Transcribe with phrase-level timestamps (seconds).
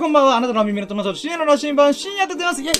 [0.00, 0.36] こんばんは。
[0.38, 2.62] あなたの耳の友達、深夜の羅針盤、深夜で出ます。
[2.62, 2.70] イェ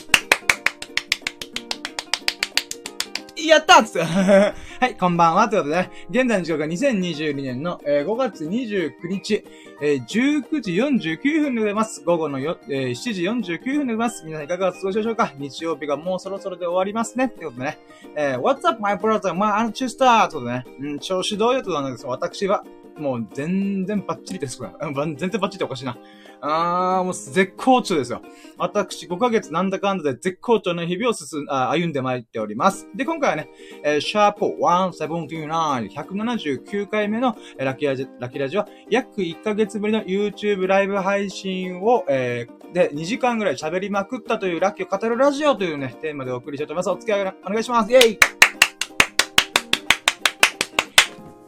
[3.37, 4.01] イやったっつって。
[4.09, 4.55] は
[4.89, 5.47] い、こんばんは。
[5.51, 9.45] ということでね、現在の時刻は2022年の、えー、5月29日、
[9.83, 12.03] えー、19時49分でございます。
[12.03, 13.25] 午後のよ、えー、7時
[13.57, 14.25] 49分でございます。
[14.25, 15.35] 皆さんいかがお過ごしでしょうか？
[15.37, 17.29] 日曜日がもうそろそろで終わりますね。
[17.29, 17.79] ということでね、
[18.17, 20.31] えー、What's up, my brother, my ancestor?
[20.31, 22.65] ということでね、うん、調子どうよとなんですが、私は、
[22.97, 24.61] もう全然バッチリです。
[24.95, 25.99] 全然バッチリっておかしいな。
[26.43, 28.23] あー、もう絶好調ですよ。
[28.57, 32.89] 私5ヶ月なんだかんだで絶好調の日々を進あ歩んでまいっております。
[32.95, 33.49] で、今回はね、
[33.85, 46.91] えー、シャープ179、179回目の、え、ラキラジラキラジは約1ヶ月ぶりの YouTube ライブ配信を、えー、で、2時間ぐらい喋りまくったというラッキーを語るラジオというね、テーマでお送りしたいと思います。
[46.91, 47.93] お付き合いお願いします。
[47.93, 48.19] イェイ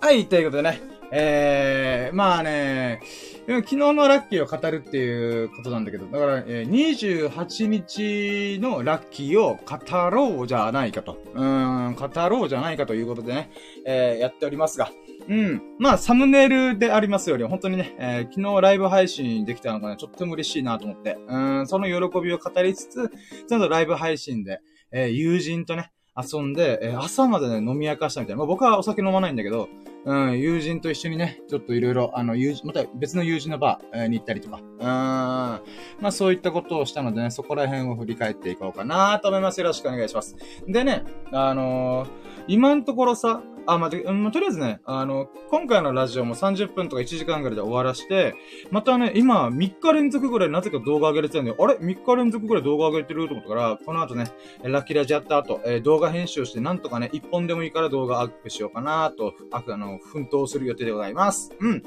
[0.00, 0.80] はい、ということでね、
[1.12, 3.00] えー、まあね、
[3.46, 11.18] 昨日のラッキーを語るっていうことなんだけど、だから、えー、28日のラッキーを語ろうじゃないかと。
[11.34, 13.50] うん、語ろうじゃないかということでね、
[13.84, 14.90] えー、やっておりますが。
[15.28, 15.62] うん。
[15.78, 21.16] まあ、サムネイルでありますより、本当にね、えー、昨日ライブ配信できたのがね、ちょっと嬉しいなと思って。
[21.26, 23.10] うん、その喜びを語りつつ、
[23.48, 24.60] ちゃんとライブ配信で、
[24.92, 28.38] えー、友人とね、遊んで、えー、朝までね、飲み明かしたみたいな。
[28.38, 29.68] まあ、僕はお酒飲まないんだけど、
[30.04, 35.60] うん、友人と一緒にね、ちょっといろいろ、あの、友人、また別の友人のバーに行ったりとか、うん、ま
[36.02, 39.60] あそういったことをしたのでね、そこら辺を振り返っていこうかなと思います。
[39.60, 40.36] よろしくお願いします。
[40.66, 42.08] でね、あのー、
[42.48, 48.34] 今のところさ、あ、まあ、で、まあ、とりあえずね、あの、今回のラジオも30分とか1時間ぐらいで終わらして、
[48.70, 54.24] またね、今、3日連続ぐらいなぜか動画上げれてたんで、あれ ?3 日連続ぐらい動画上げてると思ったから、この後ね、
[54.62, 61.52] ラッキーラジやった後、えー、動画編集して、なんとかね、1本でもいいから動画アップしようかなと、あの、奮闘する予定でございます。
[61.60, 61.82] うん。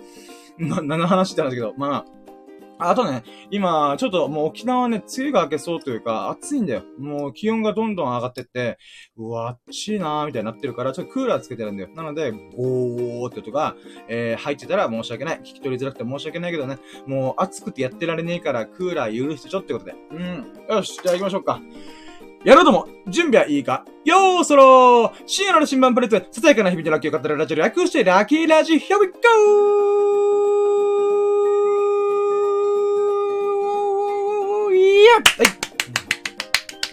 [0.57, 2.15] な、何の話ってなんですけど、まあ、
[2.77, 6.83] あとね、今、ちょっともう沖縄ね、梅雨が明けそうというか、暑いんだよ。
[6.99, 8.77] もう気温がどんどん上がってって、
[9.15, 11.89] うわ、暑いなーみたいになってるから、ちょっとクーラーつけてるんだよ。
[11.95, 13.75] なので、ゴーって音が、
[14.09, 15.39] えー、入ってたら申し訳ない。
[15.39, 16.77] 聞き取りづらくて申し訳ないけどね、
[17.07, 19.95] もう暑くてやってられねえから、クーラー許してちょってことで。
[20.11, 20.53] うん。
[20.69, 21.61] よし、じゃあ行きましょうか。
[22.45, 23.85] やろうとも、準備はいいか？
[24.05, 29.15] よーそろー深夜の新版プレゼン、ささやかな日々のラッキーを語るラジオ略してラッキーラジ、Here we go!
[35.37, 35.64] はい。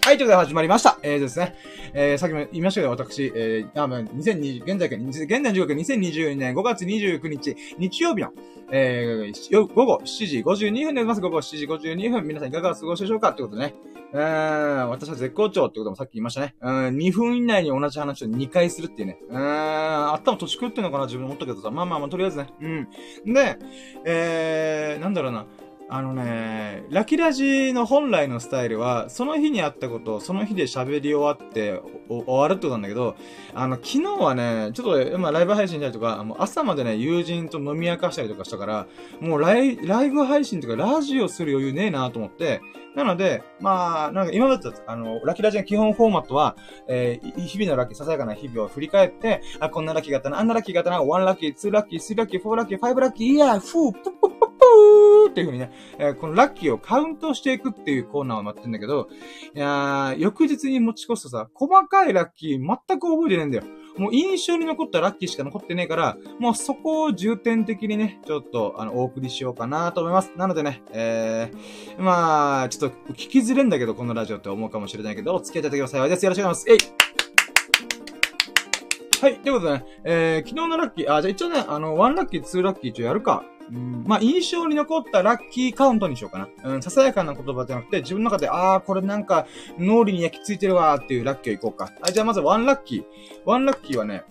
[0.04, 0.98] はい、ということで始まりました。
[1.04, 1.54] えーですね。
[1.94, 8.32] えー、さっきも言いましたけど、私、えー、あ、まあ、2020、現在か、現在の時刻2022年5月29日、日曜日の、
[8.72, 11.20] えー、午後7時52分でございます。
[11.20, 12.26] 午後7時52分。
[12.26, 13.74] 皆さんいかがお過ごしでしょうかということでね。
[14.12, 16.56] えー、私は絶好調ってこともさっき言いましたね。
[16.60, 19.18] うん、2分以内に同じ話を2回するっていうね。
[19.30, 21.70] うん、頭年食ってんのかな自分思ったけどさ。
[21.70, 22.48] まあまあまあ、とりあえずね。
[22.60, 23.32] うん。
[23.32, 23.56] で、
[24.04, 25.46] えー、なんだろうな。
[25.94, 33.14] あのね、ラキラジの本来のスタイルは、その日にあったことをその日で喋り終わって終わるってことなんだけど、
[33.53, 38.86] あの、昨日はね、ちょっと、まあ、ライブ配信したりとか、もう朝までね、友人と飲み明かしたりとかしたから、
[39.20, 42.62] もうライライブ配信とかラジオする余裕ねえなと思って、
[42.94, 46.56] なので、まあ、なんか今まであの、ラッキーラジの基本フォーマットは、
[46.88, 59.09] えー、日々のラッキー、ささやかな日々を振り返って、あ、こんなラッキーがあったな、あんなラッキーがあったな、1ラッキー、2ラッキー、3ラッキー、4ラッキー、5ラッキー、いや、フー、プップップッーっていう風にね、えー、このラッキーをカウントしていくっていうコーナーを待ってんだけど、
[59.54, 63.64] いやー、翌日に持ち越すとさ、細かいラッキー全く覚えてねえんだよ。
[63.97, 70.32] もう印象に残ったラッキーしか残ってねえから、もうそこを重点的にね、ちょっと、あの、お送りしようかなと思います。
[70.36, 76.25] なのでね、えー、まあ、ちょっと聞きずれんだけど、このラジオって思うかもしれないけど、お付き合いいただければ幸いです。
[76.25, 76.70] よろしくお願いします。
[76.70, 76.78] えい
[79.20, 79.38] はい。
[79.38, 83.44] ということでね、えー、昨日のラッキー、あ、じゃあ一応ね、あの、1ラッキー、2ラッキー一応やるか。
[83.72, 86.72] うん、まあ、印象に残ったラッキーカウントにしようかな。
[86.72, 89.47] うん、ささやかな言葉じゃなくて、自分の中で、あー、これなんか、
[89.78, 91.91] 脳裏に焼き付いてるわーっていうラッキーをいこうか。
[92.01, 93.04] はい、じゃあまずワンラッキー。
[93.47, 94.24] ワンラッキーはね、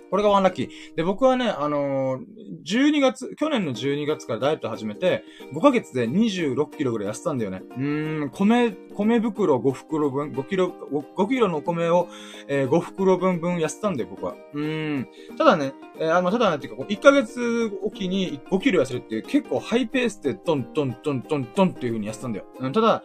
[0.09, 0.69] これがワンラッキー。
[0.95, 2.23] で、僕はね、あのー、
[2.65, 5.23] 12月、去年の12月からダイエット始めて、
[5.53, 7.61] 5ヶ月で26キロぐらい痩せたんだよね。
[7.69, 10.69] うーん、米、米袋5袋分、5キロ、
[11.17, 12.07] 5, キロのお米を、
[12.47, 14.35] えー、5袋分分痩せたんだよ、僕は。
[14.53, 15.07] うーん。
[15.37, 22.45] ただね、えー、あの、ただね、っていうか、1ヶ月おきに5キロ痩せるっていう、結構ハイペースでトントントントントンっていう風に痩せたんだよ。
[22.59, 23.03] うん、ただ、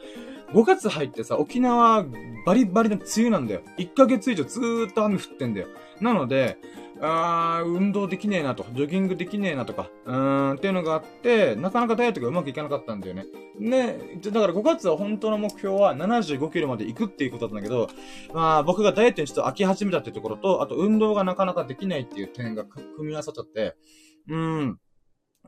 [0.52, 2.04] 5月入ってさ、沖縄
[2.46, 3.62] バリバリの梅雨なんだよ。
[3.78, 5.68] 1ヶ月以上ずーっと雨降ってんだよ。
[6.00, 6.58] なので、
[7.00, 13.24] あー、運動できねえなと、ジョギングできねえなとか、うーん、っていうのがあって、なかなかダイエットがうまくいかなかったんだよね。
[13.58, 17.88] ね、だから5月は本当の目標は75キロまで行くっていうことだったんだけど、
[18.32, 23.76] まあ僕がダイエットにちょっと飽き始めたっていうところと、あと運動がなかなかできないっていう点が組み合わさっちゃって、
[24.28, 24.78] うーん、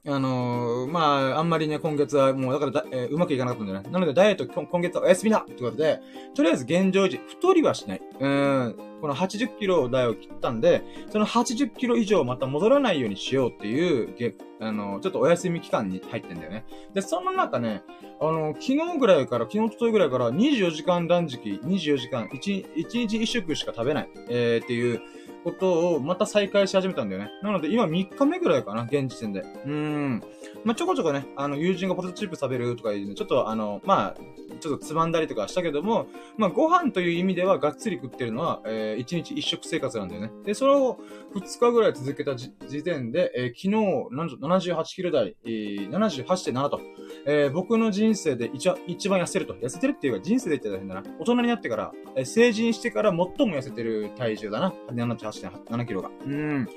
[0.08, 3.90] あのー、まあ、あんまりね、今月はもう、だから、えー、うまくいかなかったんだよね。
[3.90, 6.00] なので、ダイエット、今月はお休みだってことで、
[6.34, 8.02] とりあえず現状維持、太りはしない。
[8.20, 16.64] うん、この80キロ台を切ったんで、その80キロ以上また戻らないようにしようっていう、あのー、ちょっとお休み期間に入ってんだよね。
[16.94, 17.82] で、その中ね、
[18.20, 25.00] あの昨日ぐらいから、昨日とといぐらいから24時間断食、24時間、1, 1日1食しか食べない、えー、っていう、
[25.46, 27.31] ことをまた再開し始めたんだよね。
[27.40, 29.44] なので今3日目ぐらいかな、現時点で。
[29.64, 30.22] うん。
[30.64, 34.14] まあ、ちょこちょこね、あの、友人がポテトチップ食べるとか言うちょっとあの、まあ、
[34.58, 36.06] ちょっとつまんだりとかしたけども、
[36.37, 40.32] まあ、ご飯という意味ではがっつり食ってるのは、えー、1日1食生活なんだよね。
[40.44, 40.98] で、それを
[41.37, 42.50] 2日ぐらい続けた時
[42.82, 46.81] 点で、えー、昨日、78キロ台、えー、78.7と、
[47.28, 49.55] えー、僕の人生で一一番痩せると。
[49.55, 51.02] 痩せてるっていうか人生で言ったら変だな。
[51.19, 54.75] 大人になってから、えー、成人してから最も痩せてる体重だな。
[54.93, 56.11] 78.7キロが。
[56.25, 56.69] うん。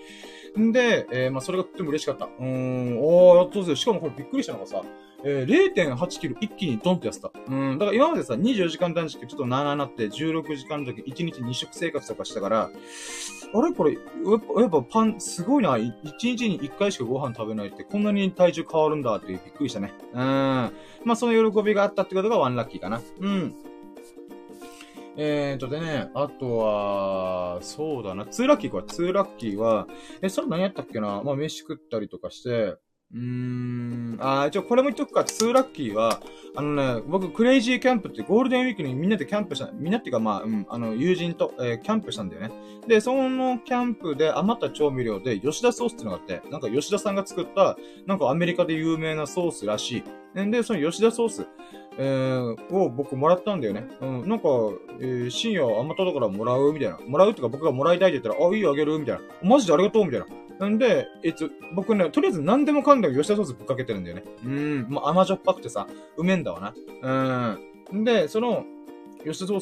[0.57, 2.25] んで、えー、まあ、それがとっても嬉しかった。
[2.25, 3.75] うん、おー、やっとですよ。
[3.75, 4.81] しかもこれびっくりしたのがさ、
[5.24, 7.31] えー、0.8キロ一気にドンって痩せた。
[7.48, 12.69] うん、だから今までさ、24時間断食ちょっと7になって、16時間の時1日2食生活とかしたから、
[13.51, 13.74] あれ？
[13.74, 15.75] これ、やっぱ、パン、すごいな。
[15.75, 19.92] 1日に1回しかご飯食べないって、こんなに体重変わるんだってびっくりしたね。
[20.13, 20.19] うん。
[20.19, 20.71] ま
[21.13, 23.01] あ、その喜びがあったってことがワンラッキーかな。
[23.19, 23.56] うん。
[25.18, 29.88] えーとでね、あとは、そうだな、ツーラッキーか、ツーラッキーは、
[30.22, 31.22] え、それ何やったっけな？
[31.24, 32.75] まあ、飯食ったりとかして、
[33.13, 34.17] うーん。
[34.19, 36.21] あ一応これも言っとくか、ツーラッキーは、
[36.56, 42.51] あのね、僕、クレイジーキャンプってゴールデンウィークにみんなでキャンプした、みんなっていうかまあ、うん、あの、友人と、えー、キャンプしたんだよね。
[42.88, 50.03] で、そのキャンプで余った調味料で、吉田ソースっていうのがあって、なんか吉田さんが作った、なんかアメリカで有名なソースらし
[50.35, 50.51] い。
[50.51, 51.47] で、その吉田ソース、
[51.97, 53.88] えー、を僕もらったんだよね。
[54.01, 54.47] うん、なんか、
[55.00, 57.00] えー、深夜余ったところもらうみたいな。
[57.07, 59.21] もらうっていうか僕がもらいたいって言ったら、あ、いいあげるみたいな。
[59.41, 60.27] マジでありがとうみたいな。
[60.59, 64.23] なんで、えっと、僕ね、とりあえず何でもかんでも吉田ソースぶっかけてるんだよね。
[64.44, 67.57] うん、まあ、甘じょっぱくてさ、うめんだわな。
[67.91, 68.03] うん。
[68.03, 68.65] で、その、
[69.23, 69.59] 吉田ソー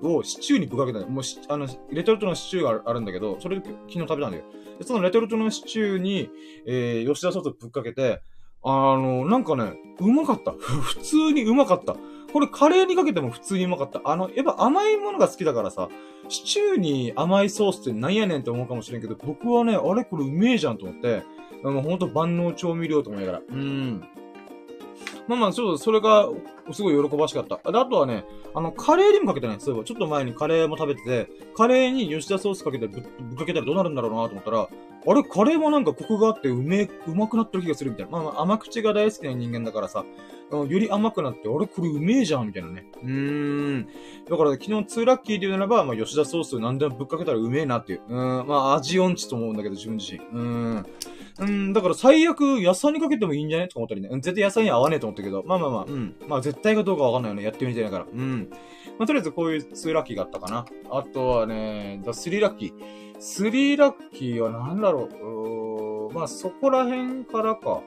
[0.00, 4.44] スをシチューにぶっかけたもうあの、レトルトのシチューがあるんだけど、それ昨日食べたんだよ。
[4.78, 6.30] でそのレトルトのシチューに、
[6.66, 8.22] えー、吉田ソースぶっかけて、
[8.62, 10.52] あの、なんかね、うまかった。
[10.52, 11.96] 普通にうまかった。
[12.34, 14.00] これカレーにかけても普通にうまかった。
[14.04, 15.88] あの、やっぱ甘いものが好きだからさ、
[16.28, 21.22] シチューに甘いソースってなんやねんって思うかもしれんけど、僕はね、あれこれうめえじゃんと思って、
[21.64, 23.42] あの、ほんと万能調味料と思いながら。
[23.48, 24.04] うん。
[25.28, 26.28] まあまあ、ちょっとそれが、
[26.72, 27.56] すごい喜ばしかった。
[27.70, 28.24] で、あとはね、
[28.54, 29.56] あの、カレーにもかけてない。
[29.60, 34.68] そういえば、ちょっと前にカレーも食べてて、カレーに吉田ソースかけてぶぶっかけたらどうなるんだろうなと思ったら、
[35.06, 38.12] あれ、カレーもなんかコクがあってうめえ、うまくなってる気がするみたいな。
[38.12, 40.04] まあ、まあ、甘口が大好きな人間だからさ、
[40.50, 42.86] より甘くなって、あれ、これうめえじゃんみたいなね。
[43.02, 43.88] うーん。
[44.28, 48.02] だから、昨日2ラッキーで言うならば、まあ、吉田ソース何でもぶっかけたらうめえなっていう。
[48.08, 50.20] うん、まあ、味音痴と思うんだけど、自分自身。
[50.20, 50.86] うん。
[51.40, 53.66] うん、だから最悪、野菜にかけてもいいんじゃね？
[53.66, 54.08] と思ったりね。
[54.20, 56.14] 絶対野菜に合わねえと思ったけど、まあまあまあ、うん。
[56.28, 57.42] まあ絶対かどうかわかんないよね。
[57.42, 58.06] やってみてないから。
[58.10, 58.48] うん。
[58.98, 60.64] まあとりあえずこういう2ラッキーがあったかな。
[60.90, 62.74] あとはね、3ラッキー。
[63.18, 66.10] 3ラッキーは何だろう。
[66.10, 67.82] うまあそこら辺からか。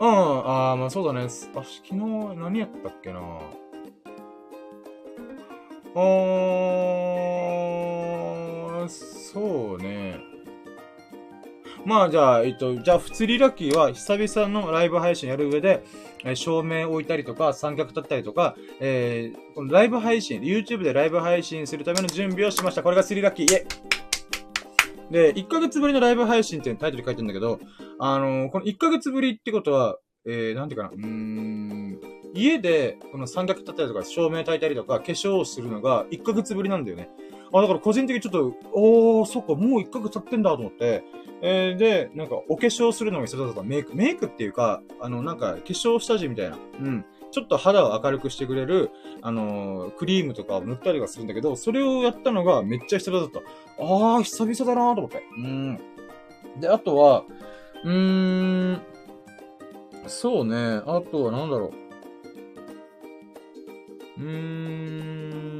[0.00, 1.26] うん、ああ、まあそうだね。
[1.26, 3.20] あ、昨日何やったっけな。
[5.94, 10.29] あー、そうね。
[11.84, 15.82] まあじゃあ、えっと、じゃあ、普通リラッキーは久々のライブ配信やる上で、
[16.24, 22.82] え、照明置いたりとか、三脚立ったりとか、えー、このライブ配信、YouTube でライブ配信するための準備をしました。
[22.82, 23.46] これがスリラッキー。
[23.46, 23.66] イェ
[25.10, 27.58] で、1ヶ月ぶりのライブ配信ってタイトル書いてるんだけど、
[27.98, 32.00] あのー、この1ヶ月ぶりってことは、えー、なんていうかな、うーん、
[32.34, 37.08] 家で、この三角立ったりとか、照明焚いたりとか、化粧をするのが1ヶ月ぶりなんだよね。
[37.52, 41.04] あ、だから個人的にちょっと、おー、そっか、もう1ヶ月経ってんだと思って、
[41.42, 47.04] えー、で、なんか、お化粧するのが久々だったメイク、メイクっていうか、あの、なんか、化粧下地みたいな、うん。
[47.30, 48.90] ちょっと肌を明るくしてくれる、
[49.22, 53.40] あのー、クリームとかを塗ったりはするんだけど、それをやったのがめっちゃ久々だった。
[53.78, 55.22] あー、久々だなーと思って。
[55.36, 55.80] うん。
[56.60, 57.24] で、あとは、
[57.84, 58.82] うーん、
[60.06, 60.82] そうね。
[60.86, 61.70] あとはなんだろ
[64.18, 64.22] う。
[64.22, 65.59] うーん。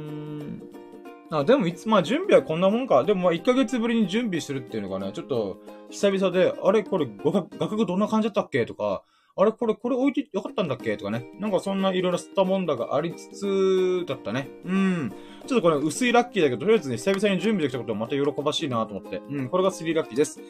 [1.31, 3.03] あ、でもいつ、まあ準備はこんなもんか。
[3.03, 8.65] でもまあ1ヶ月ぶりに準備するっていうのがね、ちょっと久々で、あれこれ画角どんな感じだったっけ？
[8.65, 9.03] とか、
[9.37, 10.97] あれこれ、これ置いてよかったんだっけ？
[10.97, 11.25] とかね。
[11.39, 14.49] なんかそんないろいろ吸ったもんだがありつつだったね。
[14.65, 15.13] うん。
[15.47, 19.21] ちょっとこれ薄いラッキーだけど、とりあえずね、久々に準備できたことはまた喜ばしいなと思って。
[19.29, 20.41] うん、これが3ラッキーです。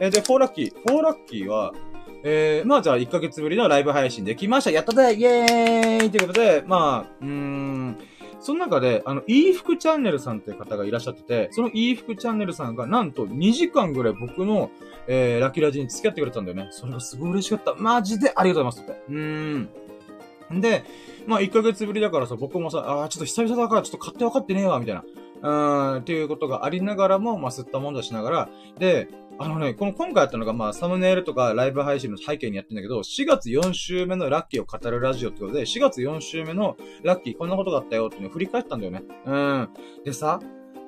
[0.00, 0.72] えー、で、4ラッキー。
[0.84, 1.74] 4ラッキーは、
[2.22, 4.70] えー、まあじゃあ1ヶ月ぶりのライブ配信できました。
[4.70, 7.98] やったぜイェーイということで、まあ、うーん、
[8.40, 14.70] その中で、あの、いい服チャンネルさんっていう方がいらっしゃってて、そのいい服チャンネルさんがなんと2時間ぐらい僕の、
[15.06, 16.68] えー、ラキラジに付き合ってくれたんだよね。
[16.70, 17.74] それがすごい嬉しかった。
[17.74, 19.02] マジでありがとうございますって。
[19.08, 19.68] うー
[20.54, 20.60] ん。
[20.60, 20.84] で、
[21.26, 25.04] まあ1ヶ月ぶりだからさ、僕もさ、ああ、ちょっと久々だからちょっと買って分かってねえわ、みたいな。
[25.42, 29.08] うーん、っていうことがありながらも、まあ吸ったもんだしながら、で、
[29.40, 39.02] あのね、この今回やったのが、まあ、サムネイルとかライブ配信の背景にやってんだけど、4月4週目のラッキーを語るラジオってことで、4月4週目のラッキーこんなことがあったよっていうのを振り返ったんだよね。
[39.26, 39.68] うん。
[40.04, 40.40] でさ、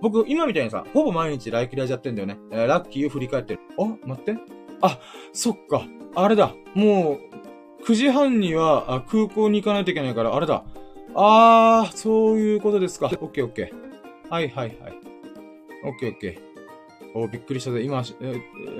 [0.02, 2.38] 僕、今みたいにさ、ほぼ毎日ライキラジやってんだよね。
[2.50, 3.60] えー、ラッキーを振り返ってる。
[3.78, 4.36] あ、待って。
[4.82, 4.98] あ、
[5.32, 5.82] そっか。
[6.16, 6.52] あれだ。
[6.74, 7.18] も
[7.82, 10.64] う、9時半にはあ空港に行かないといけないから、あれだ。
[11.14, 13.06] あー、そういうことですか。
[13.06, 14.30] オッケーオッケー。
[14.30, 14.92] はいはいはい。
[15.84, 16.49] オッケーオッケー。
[17.14, 17.82] おびっくりしたぜ。
[17.82, 18.02] 今、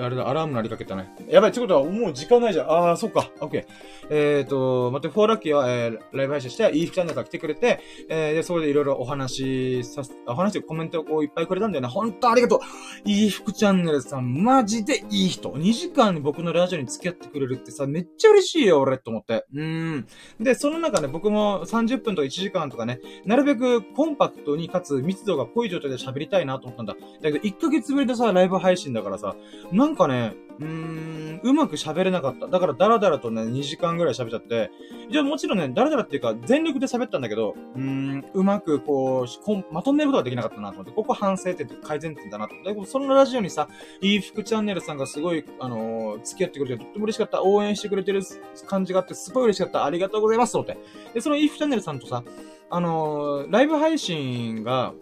[0.00, 1.12] あれだ、アラーム鳴りかけたね。
[1.28, 2.70] やばい、ってことはもう時間ないじゃん。
[2.70, 3.30] ああ、そっか。
[3.40, 3.64] オッケー。
[4.10, 11.88] えっ、ー、と、待って、フォーラッキーは、えー、ライブ配信して、イーフチャンネルから来てくれて、えー、で、そこでいろいろお話しさす、お話、コメントをこういっぱいくれたんだよね。
[11.88, 12.60] ほんとありがとう。
[13.04, 15.50] イーフチャンネルさん、マジでいい人。
[15.50, 19.44] 2時間に僕のラジオに付き合ってくれるってさ、めっちゃ嬉しいよ、俺、と思って。
[19.54, 20.06] うん。
[20.38, 26.94] で、その中で、ね、僕も30分とか1時間とかね、なるべくコンパクトにかつ密度が濃い状態で喋りたいなと思ったんだ。
[27.22, 29.36] だけど、1ヶ月ぶりでさ、ライブ配信だからさ、
[29.72, 32.46] なんかね、うーん、うまく喋れなかった。
[32.46, 34.70] だからダラダラとね、2時間ぐらい喋っちゃって、
[35.10, 43.68] じゃあもちろんね、ダラダラっていうか、全力で喋ったんだけど、うーん、うまくこう、まとめることができなかったなと思って、ここ反省点って改善点だなと思って、そのラジオにさ、
[44.02, 47.42] いい服チャンネルさんがすごい、あのー、付き合ってくれて、とっても嬉しかった。
[47.42, 48.22] 応援してくれてる
[48.66, 49.84] 感じがあって、すごい嬉しかった。
[49.84, 50.76] ありがとうございますとって。
[51.14, 52.22] で、そのいい服チャンネルさんとさ、
[52.68, 54.92] あのー、ライブ配信が、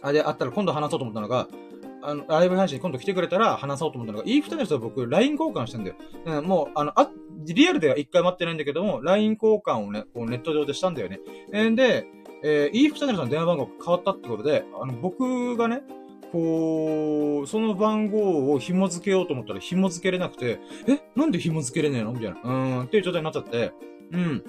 [0.00, 1.48] あれあったら今度話そうと思ったのが、
[2.02, 5.96] あの、ライブ配信今度来てくれたら話そうと思ったのが、いい二人の人は僕、LINE 交換してんだよ。
[6.26, 7.10] うん、もう、あの、あ、
[7.46, 11.20] リアルでは一回待ってないんだけども、LINE 交換をね、こうネット上でしたんだよね。
[11.52, 12.06] えで、
[12.42, 15.82] えー、いい二人の人の電話番号が変わったってことで、あの、僕がね、
[16.32, 22.12] こう、その番号を紐付けようと思ったら紐付けれなくて、えなんで紐付けれねえの？
[22.12, 22.40] みたいな。
[22.42, 23.72] うん、っていう状態になっちゃって、
[24.12, 24.44] うん。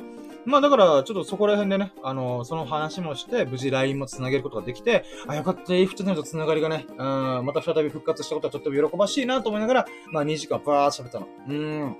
[0.50, 6.98] まあだから、ちょっとそこら辺でね、あのー、その話もして、無事 LINE も繋げることができて、あ、よかった、F チャンネルと繋がりがね、うん、
[7.46, 11.28] また再び復活したことはちょっと喜ばしいなと思いながら、まあ2時間バーッと喋ったの。
[11.48, 11.96] うん。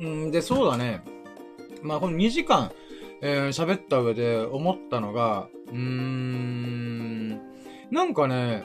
[0.00, 1.02] うんで、そうだね。
[1.82, 2.70] まあこの2時間、
[3.22, 7.30] えー、喋った上で思ったのが、うーん、
[7.90, 8.64] なんかね、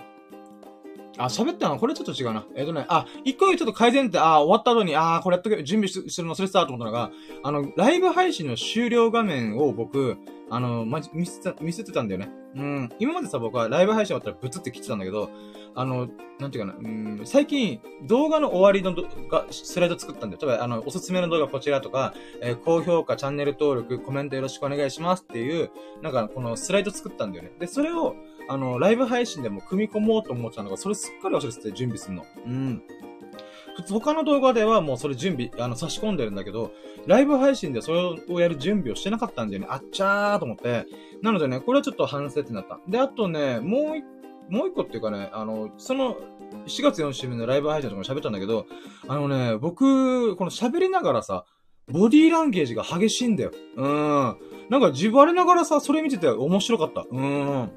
[1.18, 2.46] あ、喋ったのこれちょっと違うな。
[2.56, 7.12] えっ、ー、とね、あ、一個ちょっと改善って、あ、終わった後に、あ、これやっとけ、準備するの忘れてたと思ったのが、
[7.44, 10.18] あの、ライブ配信の終了画面を僕、
[10.50, 12.30] あの、ま見せた、見せてたんだよね。
[12.56, 12.90] うん。
[13.00, 15.30] 今までさ、僕はライブ配信終わったらブツって切ってたんだけど、
[15.76, 16.08] あの、
[16.40, 18.94] なんていうかな、うん、最近、動画の終わりの
[19.30, 20.48] がスライド作ったんだよ。
[20.48, 27.52] 例えば、あの、おすすめの動画こちらとか、えー、高評価、チャンネル登録、コメントよろしくお願いしますっていう、なんか、このスライド作ったんだよね。
[27.60, 28.16] で、それを、
[28.48, 32.26] あの、ライブ配信でも組み込もうと思っちゃうのが、それすっかり忘れてて準備するの。
[32.46, 32.84] うん。
[33.76, 36.72] 普通、他の動画ではもうそれ準備、あの、差し込んでるんだけど、
[37.08, 38.00] ライブ配信でそれ
[38.34, 39.68] をやる準備をしてなかったんだよね。
[39.70, 40.86] あっちゃーと思って。
[41.22, 42.80] なのでね、これはちょっと反省ってなった。
[42.88, 44.06] で、あとね、もう一
[44.50, 46.18] もう一個っていうかね、あの、その、
[46.68, 48.68] 4月4週目のライブ配信とかも喋ったんだけど、
[49.08, 51.46] あのね、僕、この喋りながらさ、
[51.92, 53.52] ボディーランゲージが激しいんだよ。
[53.76, 54.38] うん。
[54.70, 57.06] なんか自分れながらさ、それ見てて面白かった。
[57.10, 57.70] うん。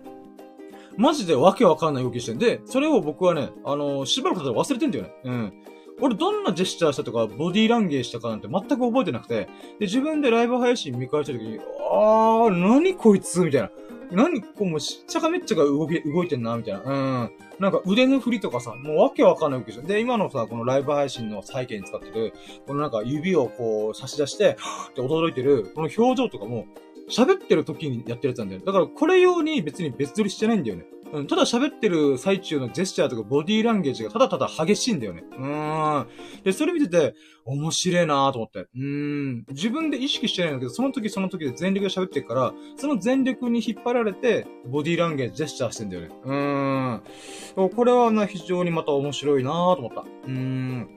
[0.97, 5.13] マジでわけわかんない動きしてんで、それを僕はね、あのー、しばらく経ったら忘れてんだよね。
[5.25, 5.53] うん。
[6.01, 9.47] 俺どんなジェスチャーしたとか、ボディーランゲージしたかなんて全く覚えてなくて、
[9.79, 13.71] で、自分でライブ配信見返した時に、あー、何こいつみたいな。
[14.13, 16.81] 何こうもうしっちゃかめっちゃが動き、動いてんなみたいな。
[16.81, 16.95] う
[17.27, 17.31] ん。
[17.59, 19.87] なんか腕の振りとかさ、もうわけわかんないわけでしょ。
[19.87, 22.33] で、今のさ、このライブ配信の背景に使ってる、
[22.67, 26.67] このなんか指をこう差し出して、はぁって驚いてる、この表情とかも、
[27.11, 28.63] 喋ってる時にやってるやつなんだよ。
[28.65, 30.87] だからこれ用に別に別撮りしてないんだよね。
[31.13, 35.23] うん、ただ喋ってる最中のジェスチャーとかボディーランゲージがただただ激しいんだよね。
[35.39, 36.09] うーん。
[36.43, 38.59] で、それ見てて、面白いなと思って。
[38.59, 39.45] うーん。
[39.51, 46.11] 自分で意識してないんだけど、その時その時で全力で喋ってるから、その全力に引っ張られて、ボディーランゲージ、ジェスチャーしてんだよね。
[46.25, 47.71] うーん。
[47.71, 50.01] これはな、非常にまた面白いなと思った。
[50.01, 50.89] うーん。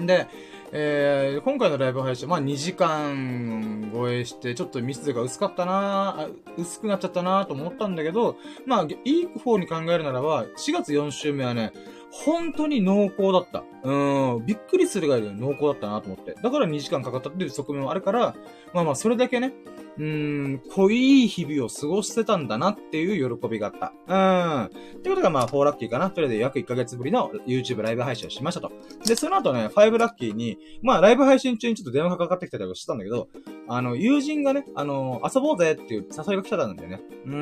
[0.00, 0.26] んで、
[0.70, 11.72] えー、今回のライブ配信、まあ2時間超えして、ちょっとミスが薄かったな薄くなっちゃったなと思ったんだけど、まあ、いい方に考えるならば、4月4週目はね、
[12.10, 13.64] 本当に濃厚だった。
[13.84, 16.34] うん、びっくりするぐらい濃厚だったなと思って。
[16.34, 18.34] だから2時間かかったっていう側面もあるから、
[18.72, 19.52] まあまあ、それだけね、
[19.98, 23.92] うーん、濃い日々を過ごしてたんだなっていう喜びがあった。
[24.06, 24.64] うん。
[24.64, 24.68] っ
[25.00, 26.10] てことがまあ、4ラッキーかな。
[26.10, 28.72] とりあえず約1ヶ月ぶりの YouTube ライブ配信をしましたと。
[29.04, 33.28] で、その後ね、5ラッキーに、まあ、ライブ配信中にちょっと電話がかかってきたりとかしてたんだけど、
[33.68, 37.00] あの、友人がね、あの、遊ぼうぜっていう誘いが来たんだよね。
[37.26, 37.36] う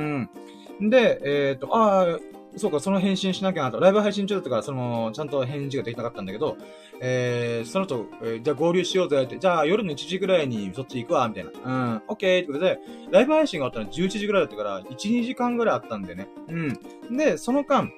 [0.85, 0.91] ん。
[0.91, 2.19] で、えっ、ー、と、ああ、
[2.57, 3.79] そうか、その返信しなきゃなと。
[3.81, 6.57] ライブ配信中だったから、その、ちゃんと返事ができなかったんだけど、
[7.01, 11.51] えー、その後、えー、じゃあ合流しようぜって、じゃあ夜の1時ぐらいにそっち行くわ、みたいな。
[11.51, 12.79] うん、オッケーってことで、
[13.11, 16.29] ライブ配信があったの11時ぐらいだったから、1、2時間ぐらいあったんだよね。
[16.49, 17.17] うん。
[17.17, 17.91] で、その間、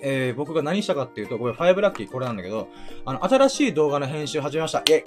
[0.00, 2.68] えー、僕が何したかっていうと、これ5ラッキーこれなんだけど、
[3.04, 4.80] あの、新しい動画の編集始めました。
[4.80, 5.02] イェイ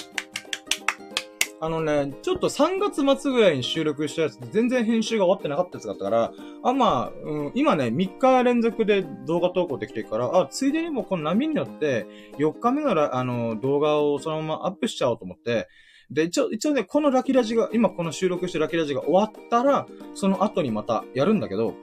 [1.64, 12.08] あのね、ちょっと3月末ぐらいに収録したやつ全然編集が終わってなかったやつだったから、あ、まあ、うん、今ね、3日連続で動画投稿できてるから、あ、ついでにもこの波によって、
[12.40, 15.68] 4日目のらあの動画をそのままアップしちゃおうと思って、
[16.10, 21.76] で、一応、一応ね、このラキラジが、今この収録してラキラジが終わったら、その後にまたやるんだけど、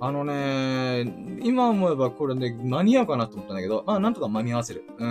[0.00, 1.12] あのね、
[1.42, 4.84] 今思えばこれね、間に合うかなと思ったんだけど、まあなんとか間に合わせる。
[4.98, 5.06] う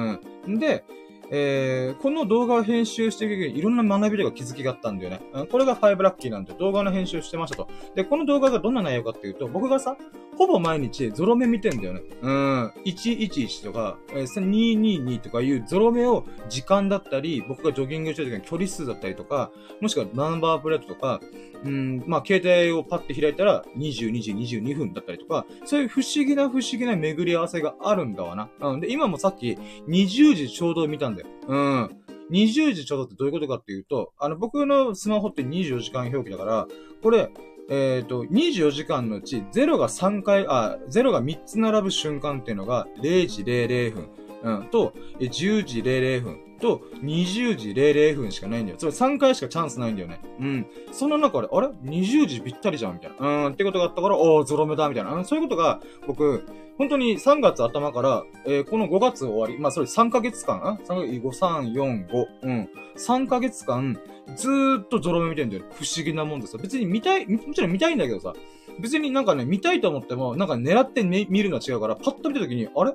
[0.49, 0.59] ん。
[0.59, 0.83] で、
[1.31, 5.21] えー、この動画を編集していくいろんな学びとか気づきがあったんだよね。
[5.51, 7.67] これが5ラッキーなんで動画の編集してましたと。
[7.95, 9.97] で、この動画がどんな内容かっていうと、僕がさ、
[10.37, 12.01] ほぼ毎日ゾロ目見てんだよね。
[12.21, 19.51] うん、111とか、えー、222とかいうゾロ目を時間だったり、僕がジョギングしてる時の距離数だったりとか、
[19.81, 21.21] もしくはナンバープレートとか、
[21.63, 28.49] うん、まあ、携帯をパッて開いたら22時22分だったりとか、そういう不思議な不思議な巡り合わせがあるんだわな。
[28.59, 28.79] うん。
[28.81, 31.27] で、今もさっき20時ちょうど見たんだよ。
[31.47, 32.05] うん。
[32.31, 36.67] 20時ちょうどってどういうことかっていうと、あの、僕のスマホって24時間表記だから、
[37.03, 37.29] これ、
[37.69, 44.09] えっ、ー、と、24時間のうち0が3回、あ、0が3つ並ぶ瞬間っていうのが0時00分、
[44.43, 48.77] うん、と、10時00分、と、20時00分しかないんだよ。
[48.77, 50.19] つまり3回しかチャンスないんだよね。
[50.39, 50.67] うん。
[50.91, 53.45] その中で、あれ ?20 時ぴったりじゃんみたいな。
[53.47, 55.23] うん、ってことがあったから、おー、ゾロ目だみたいな。
[55.23, 56.45] そういうことが、僕、
[56.77, 62.69] 本当に3月頭から、えー、この5月終わり、まあそれ3ヶ月間、あ ?3 ヶ月、5、3、4、5、うん。
[62.97, 63.97] 3ヶ月間、
[64.35, 65.63] ずーっとゾロ目見てんだよ。
[65.71, 66.59] 不思議なもんですよ。
[66.61, 68.33] 別に見たい、もちろん見たいんだけどさ、
[68.79, 72.93] 別になんかね、見たいと思っても、なんか狙って見るのは違うから、パッと見た時に、あれ？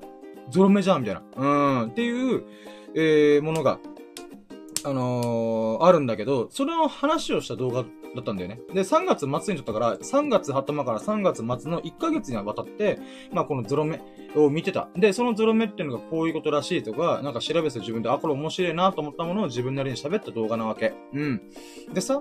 [0.51, 1.23] ゾロ目じゃんみたいな。
[1.37, 1.47] う
[1.87, 1.89] ん。
[1.89, 2.45] っていう、
[2.95, 3.79] えー、ものが、
[4.85, 8.61] あのー、あるんだけど、それの話をした動画だったんだよね。
[8.73, 12.99] で、3月末に撮ったから、3月頭から3月末の1ヶ月にわたって、
[13.33, 14.01] まあこのゾロ目
[14.37, 14.89] を見てた。
[14.97, 20.95] で、そのゾロ目っていうのがこういうことらしいとか、なんか調べて自分で、あ、これ面白いなと思ったものを自分なりに喋った動画なわけ。
[21.13, 21.43] うん。
[21.93, 22.21] でさ、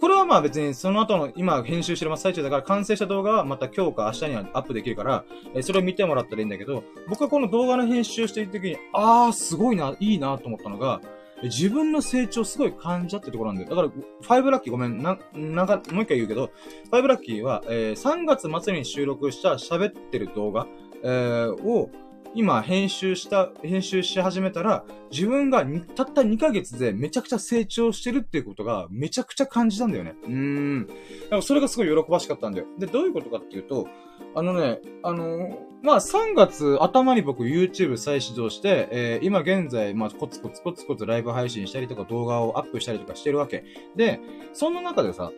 [0.00, 11.00] これはまあ別にその後の今編集してる真っ最中だから完成した動画はまた今日か明日にはアップできるから、えそれを見てもらったらいいんだけど、僕はこの動画の編集している時に、あーすごいな、いいなと思ったのが、
[11.42, 13.76] 自分の成長すごい感じたってところなんだよ。
[13.76, 13.94] だか
[14.28, 16.50] ら、5ラッキーごめん、な、なんか、もう一回言うけど、
[16.90, 20.66] 5ラッキーは、えー、3月末に収録した喋ってる動画、
[21.02, 21.90] えー、を、
[22.36, 30.14] 今編集した、編集し始めたら、自分がたった2ヶ月でめちゃくちゃ成長してるっていうことがめちゃくちゃ感じたんだよね。
[30.22, 30.86] うーん。
[30.86, 30.92] だ
[31.30, 32.66] からそれがすごい喜ばしかったんだよ。
[32.78, 33.88] で、どういうことかっていうと、
[34.34, 43.64] あのね、あのまあ、3月頭に僕 YouTube 再始動して、えー、今現在、まあ、コツコツコツコツライブ配信したりとか動画をアップしたりとかしてるわけ。
[43.96, 44.20] で、
[44.52, 45.32] そんな中でさ、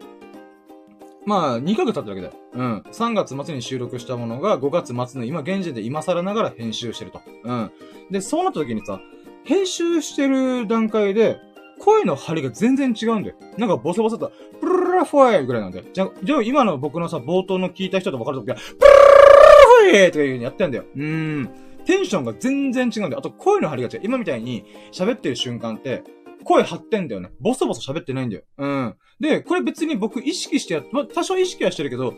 [1.26, 2.32] まあ、2ヶ月経ったわけだよ。
[2.54, 2.78] うん。
[2.90, 7.20] 3月末に収録したものが5月末の今現時点で今更ながら編集してると。
[7.44, 7.70] うん。
[8.10, 9.00] で、そうなった時にさ、
[9.44, 11.38] 編集してる段階で、
[11.78, 13.36] 声の張りが全然違うんだよ。
[13.56, 15.84] なんかボソボソと、プルルラフォイぐらいなんだよ。
[15.92, 20.84] じゃあ、じゃ今の僕のさ、冒頭の聞いた人と分かるときは、プルルラフォイとかいう風にやってんだよ。
[20.94, 21.50] うーん。
[21.84, 23.18] テンションが全然違うんだよ。
[23.18, 24.00] あと声の張りが違う。
[24.04, 26.04] 今みたいに喋ってる瞬間って、
[26.48, 27.30] 声張ってんだよね。
[27.40, 28.42] ボソボソ喋ってないんだよ。
[28.56, 28.94] うん。
[29.20, 32.14] で、これ別に僕意識してやっ、ま多少意識はしてるけど、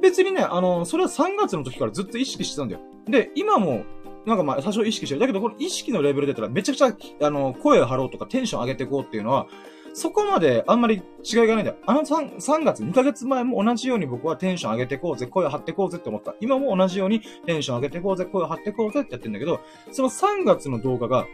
[0.00, 2.80] 別にね、あの、それは3月の時からずっと意識してたんだよ。
[3.08, 3.84] で、今も、
[4.24, 5.20] なんかまあ多少意識してる。
[5.20, 9.48] だけど、これ意識のレベルで言ったらめちゃくちゃ、あの、声を張ろうとかテンション上げていこうっていうのは、
[9.94, 11.76] そこまであんまり違いがないんだよ。
[11.84, 16.34] あの 3, 3月、2ヶ月前も同じように僕はテンション上げてこうぜ、声を張ってこうぜって思った。
[16.40, 21.26] 今も同じようにテンション上げてこうぜ、声を張ってこうぜってやってんだけど、その3月の動画が、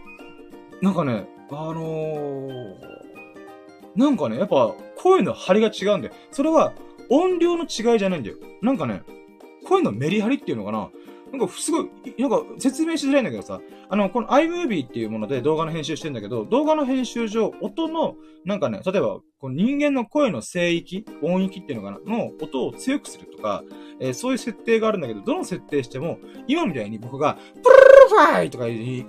[0.80, 2.76] なんかね、あのー、
[3.96, 6.14] なんかね、やっぱ声の張りが違うんだよ。
[6.30, 6.72] それは
[7.10, 8.36] 音量の違いじゃないんだよ。
[8.62, 9.02] なんかね、
[9.66, 10.90] 声のメリハリっていうのかな
[11.32, 13.60] なんかすごい、なんか説明しづらいんだけどさ、
[13.90, 18.14] あの、この iMovie っていうもので動画の編集してんだけど、動画の編集上、音の、
[18.44, 23.62] なんかね、例えば、この人間の声の声域、音域っていうのかな、の音を強くするとか、
[24.00, 28.64] えー、そういう設定があるんだけど、どの設定しても、今みたいに僕が、プルァイとか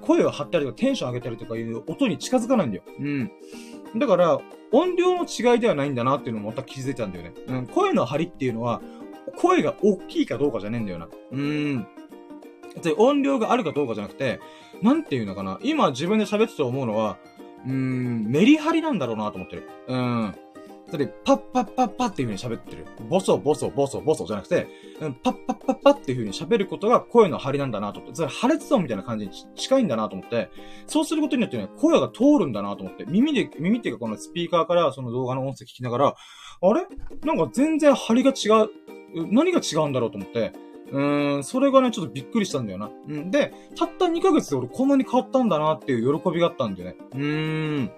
[0.06, 2.84] 声を張ったりとかテンション上げたりとかいう音に近づかないんだよ。
[3.00, 3.32] うん。
[3.98, 4.40] だから、
[4.72, 7.34] 音量の違いではないんだなっていうのもまた気づいたんだよね。
[7.48, 7.68] うん。
[7.68, 8.82] 声の張りっていうのは、
[9.38, 11.08] 声が大きいかどうかじゃねえんだよな。
[11.32, 11.88] うん。
[12.82, 14.40] で、音量があるかどうかじゃなくて、
[14.82, 15.60] なんていうのかな。
[15.64, 17.18] 今自分で喋ってて思うのは、
[17.66, 19.70] うーん、メリハリなんだろうなと思ってる。
[19.88, 20.36] うん。
[20.92, 22.86] だって、パッパッパッパっていう風に喋ってる。
[23.10, 24.68] ボソボソボソボソじゃなくて、
[25.24, 30.50] パッパッパッパっていう風に喋ることが声の張りなんだなと思って、それ破裂音みたいな感じに近いんだなと思って、
[30.88, 36.16] そうすることによってね、声が通るんだなと思って、耳で、耳っていうかこのスピーカーからその動画の音声聞きながら、
[36.62, 36.86] あれ？
[37.24, 38.70] なんか全然張りが違う、
[39.32, 40.52] 何が違うんだろうと思って、
[40.92, 42.90] うーん、それがね、ちょっとびっくりしたんだよな。
[43.08, 43.30] うん。
[43.30, 46.98] で、たった2ヶ月で俺こんなに変わったんだなっていう喜びがあったんだよね。
[47.14, 47.92] うーん。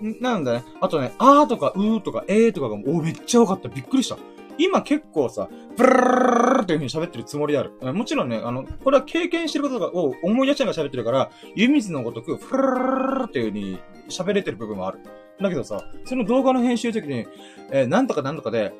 [0.00, 0.64] なんだね。
[0.80, 3.68] あとね、あーとかうーとかえーとかが、おめっちゃ多かった。
[3.68, 4.16] びっくりした。
[4.58, 7.72] 今結構さ、ブルルルルっていう風に喋ってるつもりである。
[7.92, 13.78] もちろんね、あの、これは経験してることを思い出しながら喋ってるから、湯水のごとく、フルルルルっていう風に
[14.08, 15.00] 喋れてる部分もある。
[15.40, 17.26] だけどさ、その動画の編集時に、
[17.70, 18.72] えー、なんとかなんとかで、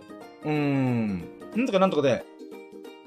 [0.45, 1.25] うーん、
[1.57, 2.25] なんとかなんとかで、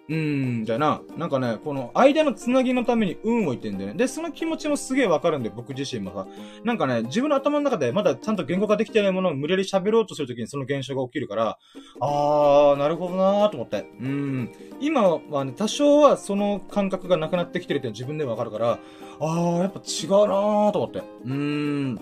[0.10, 1.02] うーん、じゃな。
[1.18, 3.98] なんかね、この間のつなぎのために運を言ってんだよね。
[3.98, 6.28] で、その気持ちもすげえわかるんで、僕自身もさ。
[6.64, 11.58] なんかね、自分の頭の中でまだちゃんと言語化できてないものを無理やり喋ろうとするときにその現象が起きるから、
[12.00, 13.90] あー、なるほどなーと思って。
[14.00, 14.52] うん。
[14.80, 18.80] 今はね、多少はその感覚がなくなってきてるって自分でわかるから、
[19.20, 21.00] あー、やっぱ違うなーと思って。
[21.26, 21.96] うーん。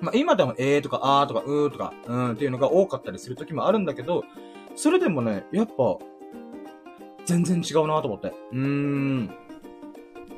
[0.00, 4.24] まあ、今でもえーとかあーとかうーとか、うんっていうのが多かったりするときもあるんだけど、
[4.76, 5.72] それでもね、やっぱ、
[7.30, 8.32] 全然違うなと思って。
[8.52, 9.30] うーん。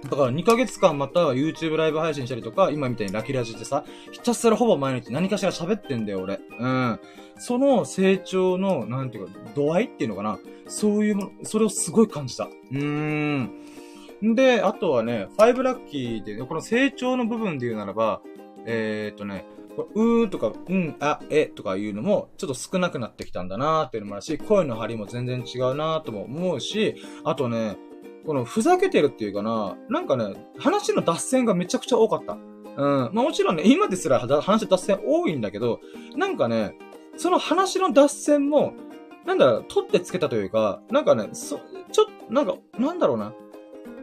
[0.02, 6.38] だから2ヶ月間また YouTube ライブ配信したりとか、今みたいにラキラジってさ、ひたすらほぼ毎日何かしら喋ってんだよ、俺。
[6.58, 7.00] うん。
[7.38, 10.38] その成長の、なんていうか、度合いっていうのかな。
[10.66, 12.44] そういうもの、それをすごい感じた。
[12.44, 14.34] うーん。
[14.34, 18.20] で、あとはね、5ラッキーで、この成長の部分で言うならば、
[18.66, 19.46] えー、っとね、
[19.94, 27.76] うーとか、うん、あ、えとかいうのも、ちょっと少なくなってきたんだなーっていうのもあるし、声の張りも全然違うなーとも思うし、あとね、
[28.26, 32.34] このふざけてるっていうかな、なんかね、話の脱線がめちゃくちゃ多かった。
[32.34, 33.10] うん。
[33.12, 35.80] まあもちろんね、今ですら話の脱線多いんだけど、
[36.16, 36.76] なんかね、
[37.16, 38.74] その話の脱線も、
[39.26, 43.34] なんだろう、取ってつけたというか、なんかね、そ、ちょっと、なんか、なんだろうな。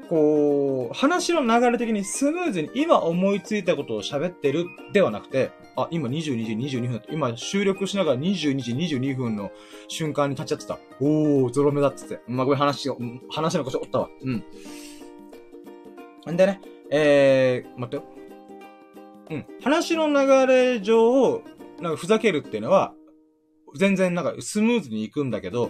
[0.10, 9.52] こう、話の流れ的にスムーズに今思いついたことを喋ってるではなくて、あ、今22時22分今収録しながら22時22分の
[9.88, 10.80] 瞬間に立ち会ってた。
[11.00, 12.22] おー、ゾロ目だっつって。
[12.28, 12.98] まあ、これ話を、
[13.30, 14.10] 話の腰折ったわ。
[14.22, 14.44] うん。
[16.34, 16.60] んでね、
[16.92, 18.04] えー、待ってよ。
[19.30, 19.46] うん。
[19.64, 21.44] 話の流れ上、
[21.80, 22.96] なんかふざけるっていうのは、
[23.76, 25.70] 全然なんかスムーズに行くんだけど、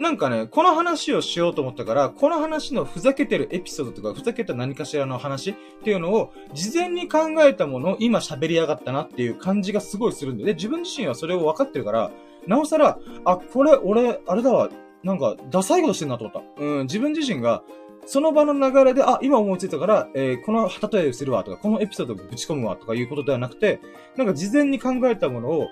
[0.00, 5.54] なんかね、この話をしようと思ったから、この話のふざけてるエピソードとか、ふざけた何かしらの話っ
[5.84, 12.10] ていうのを、事前に考えたものを今喋りやがったなっていう感じがすごいするんで、で、自分自身はそれを分かってるから、
[12.46, 14.68] なおさら、あ、これ、俺、あれだわ、
[15.02, 16.62] なんか、ダサいことしてんなと思った。
[16.62, 17.62] うん、自分自身が、
[18.06, 23.80] その場の流れで、あ、今思いついたから、えー、この例えするわとか、このエピソードをぶち込むわとかいうことではなくて、
[24.16, 25.68] なんか事前に考えたものを、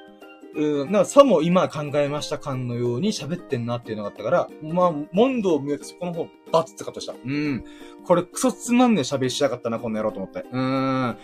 [0.54, 7.14] うん、なんかさも今考えました感のように喋ってんなっていうのがあったから、まあ、問答を見よてそこの方、バツってカットした。
[7.24, 7.64] うん。
[8.04, 10.44] これクソつまんねえ喋りしやがったな、この野郎と思って。
[10.50, 11.16] うん。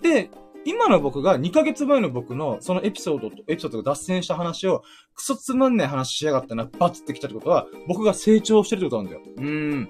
[0.00, 0.30] で、
[0.64, 4.82] 今の僕が2ヶ月前の僕のそのエピソードと、エピソードが脱線した話を、
[5.14, 9.22] クソつまんねえ話しやがったな、バツってきたってことは、僕が成長してるってことなんだよ。
[9.36, 9.88] うん。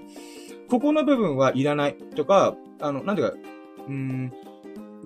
[0.69, 3.37] ここの部分はいらないとか、あの、なんていうか、
[3.87, 4.31] うん、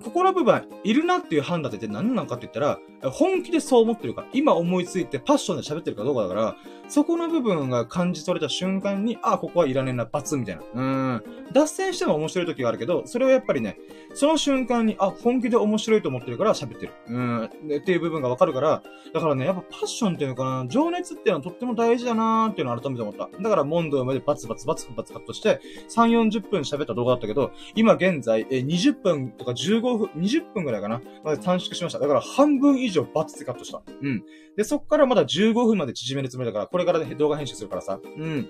[0.04, 6.56] ここの部分、いるなっていう判断って何なのかって言ったら、本気でそう思ってるか、今思いついてパッションで喋ってるかどうかだから、
[6.88, 10.62] そこの部分が感じ取れた瞬間に、あ、ここはいらねえな、バツみたいな。
[10.74, 10.82] う
[11.16, 11.22] ん。
[11.52, 13.78] 脱線しても面白い時があるけど、それはやっぱりね、
[14.14, 16.92] その瞬間に、あ、本気で面白いと思ってるから喋ってる。
[17.08, 17.44] うん。
[17.44, 17.48] っ
[17.84, 23.28] ていう部分がわかるから、だからね、やっぱパッションっていうのかな、情熱っていうのはとっても大事だなーっていうのを改めて思った。
[23.40, 31.98] だから、モンドまでバツバツバツバツカットして、3、40分喋った動画だったけど、今現在、え、20分とか15分、20分ぐらいかな、まで短縮しました。
[31.98, 33.82] だから半分以上バツってカットした。
[34.02, 34.22] うん。
[34.56, 38.00] で、そっからまだ15分まで縮めるつもりだから、これから動画編集するからさ。
[38.04, 38.48] うん。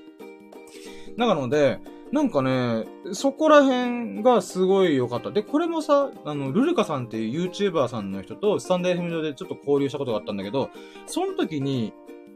[1.17, 1.81] なので、
[2.13, 5.31] なんかね、そこら辺がすごい良かった。
[5.31, 10.71] で、これもさ、あの、ルルカさんっていう YouTuber さんの人とスタンド FM 上でちょっと交流したことがあったんだけど、
[11.07, 11.93] その時に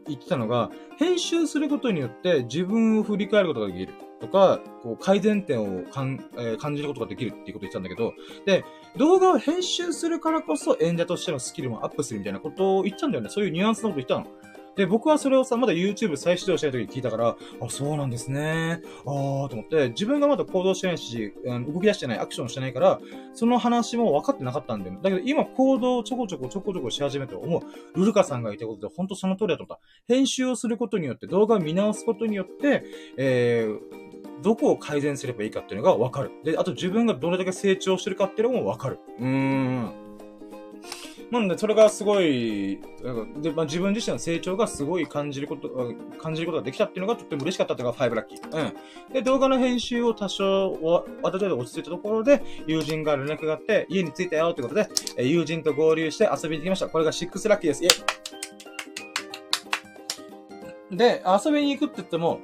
[0.07, 3.93] 言ってたのが、編集することによって自分を振り返ることができる。
[4.19, 8.13] とか、こう、改善点をかん、えー、感じることができるっていうことを言ってたんだけど、
[8.45, 8.63] で、
[8.97, 13.29] 動画を編集するからこそ演者としてのスキルもアップするみたいなことを言ったんだよね。
[13.29, 14.39] そういうニュアンスのこと言ったの。
[14.79, 18.81] で、僕はそれをさ、まだ YouTube 再始動したい時に聞いたから、あ、そうなんですね。
[19.05, 23.01] あーと思って、自分がまだ行動してないし、うん、動き出してない、アクションしてないから、
[23.33, 24.97] その話も分かってなかったんだよ。
[25.01, 27.61] だけど今行動をちょこちょこちょこちょこし始めて思う。
[27.99, 29.83] ルルカさんが言ったことで、ほんとその通りだと思った。
[30.07, 32.85] 編集をすることによって、動画を見直すことによって、
[33.17, 34.08] えー、
[34.41, 36.31] どこを改善すればいいかっていうのが分かる。
[36.43, 38.99] で、あと自分がどれだけ成長してるかっていうのも分かる。
[39.19, 40.09] うーん。
[41.31, 42.79] なんで、それがすごい、
[43.37, 45.69] で、まあ、自分自身の成長がすごい感じること、
[46.19, 48.39] 感じることができたっていうのがとっても嬉しかったっていうのが5ラッキー。
[49.07, 49.13] うん。
[49.13, 56.87] で、動画の編集を多少、ある程度落ち着いたところで、友人が連絡があって、家に着いたよってことで、友人と合流して遊びに行きました。
[56.87, 57.83] これが6ラッキーです。
[57.83, 57.91] イェ
[60.93, 62.39] イで、遊びに行くって言っても、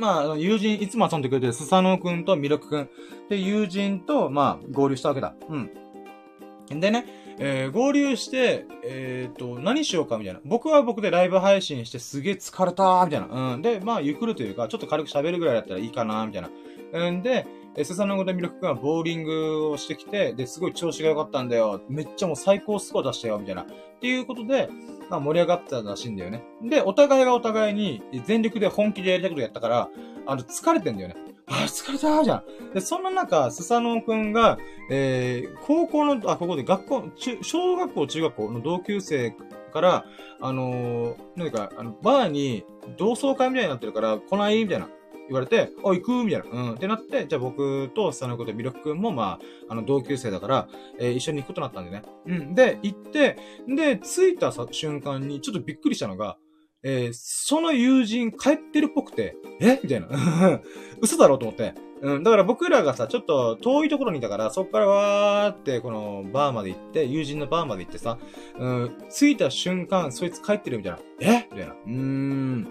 [0.00, 2.88] まあ、友人、いつも遊んでくれてるスサノオくんとミルクくん。
[3.28, 5.34] で、友人と、まあ、合流したわけだ。
[5.48, 6.80] うん。
[6.80, 7.04] でね、
[7.42, 10.40] えー、合流して、えっ、ー、と、何しようかみたいな。
[10.44, 13.54] 僕は僕でライブ配信してすげえ疲れたーみたいな。
[13.54, 13.62] うん。
[13.62, 16.50] で、まあ、ゆっくりというか、ちょっと軽く喋るぐらいだったらいいかなみたいな。
[16.92, 21.80] うんで、え、スサノグでミルク君はボーリングをしてきて、で、すごい調子が良かったんだよ。
[21.88, 23.62] めっちゃもう最高スコア出したよ、みたいな。
[23.62, 23.66] っ
[24.00, 24.68] ていうことで、
[25.08, 26.42] まあ盛り上がったらしいんだよね。
[26.62, 29.88] で、お互いがお互いに全力で本気でやりたいことやったから、
[30.26, 31.16] あの、疲れてんだよね。
[31.50, 32.72] あ、疲れたじゃん。
[32.72, 34.58] で、そんな中、スサノオくんが、
[34.90, 39.34] えー、高校の、あ、ここで学校、中、小学校、中学校の同級生
[39.72, 40.04] から、
[40.40, 42.64] あのー、何か、あの、バーに
[42.96, 44.62] 同窓会みたいになってるから、来ない？
[44.62, 44.88] みたいな。
[45.28, 46.24] 言われて、あ、行く？
[46.24, 46.50] みたいな。
[46.50, 46.74] うん。
[46.74, 52.02] ってなって、じゃあ僕とスサノオくんとミルクくんも、まあ、あの、同級生だから、えー、一緒に行くことになったんでね。
[52.26, 52.54] うん。
[52.54, 56.36] で、行って、で、着いた瞬間に、ちょっとびっくりしたのが、
[56.82, 59.80] えー、その友人帰ってるっぽくて、え？
[59.82, 60.08] みたいな。
[61.00, 61.74] 嘘だろうと思って。
[62.02, 68.18] うん、だから僕らがさ、ちょっと遠いところにいたから、そっからわーって、このバーまで行って、友人のバーまで行ってさ、
[68.58, 70.98] うん、着いた瞬間、そいつ帰ってるみたいな。
[71.20, 71.48] え？
[71.52, 71.74] みたいな。
[71.74, 72.68] うーん。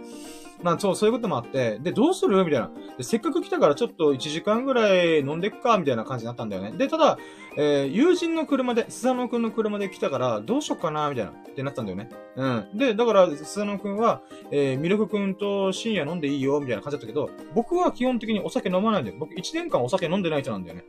[0.62, 2.44] まあそう、そういうこともあって、で、どうする？
[2.44, 3.04] みたいなで。
[3.04, 6.72] せっかく来たからちょっと1時間ぐらい飲んでくかみたいな感じになったんだよね。
[6.72, 7.18] で、ただ、
[7.58, 12.10] えー、友人の車で、スサノくんの車で来たから、どうしよっかなみたいな、ってなったんだよね。
[12.36, 12.70] うん。
[12.76, 19.18] で、だから、スサノくんは、えー、ミルクくんと深夜飲んでいいよ、みたいな感じだったけど、僕は基本的にお酒飲まないんだよ。
[19.20, 20.86] 僕1年間お酒飲んでない人なんだよね。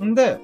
[0.00, 0.10] うん。
[0.10, 0.38] んで、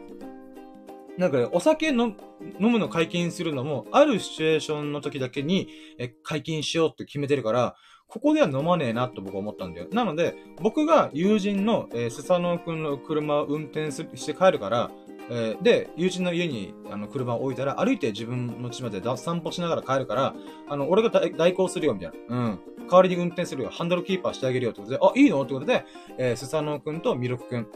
[1.16, 2.16] なんか、お酒飲
[2.58, 9.88] むの解禁するのも、あるシチュエーションの時だけに、え、解禁しようって決めてるから、ここでは飲まねえなと僕は思ったんだよ。
[9.90, 14.90] なので、僕が友人の、えー、スサノオくんの車を運転して帰るから、
[15.30, 20.34] えー、で、友人の家にあの車を置いたら、歩いて自分の家まで散歩しながら帰るから、
[20.68, 22.36] あの、俺が代行するよ、みたいな。
[22.36, 22.60] うん。
[22.88, 23.70] 代わりに運転するよ。
[23.70, 24.72] ハンドルキーパーしてあげるよ。
[24.72, 25.42] ってことで、あ、いいの？
[25.42, 25.86] ってことで、
[26.18, 27.66] えー、スサノオくんとミルクくん、う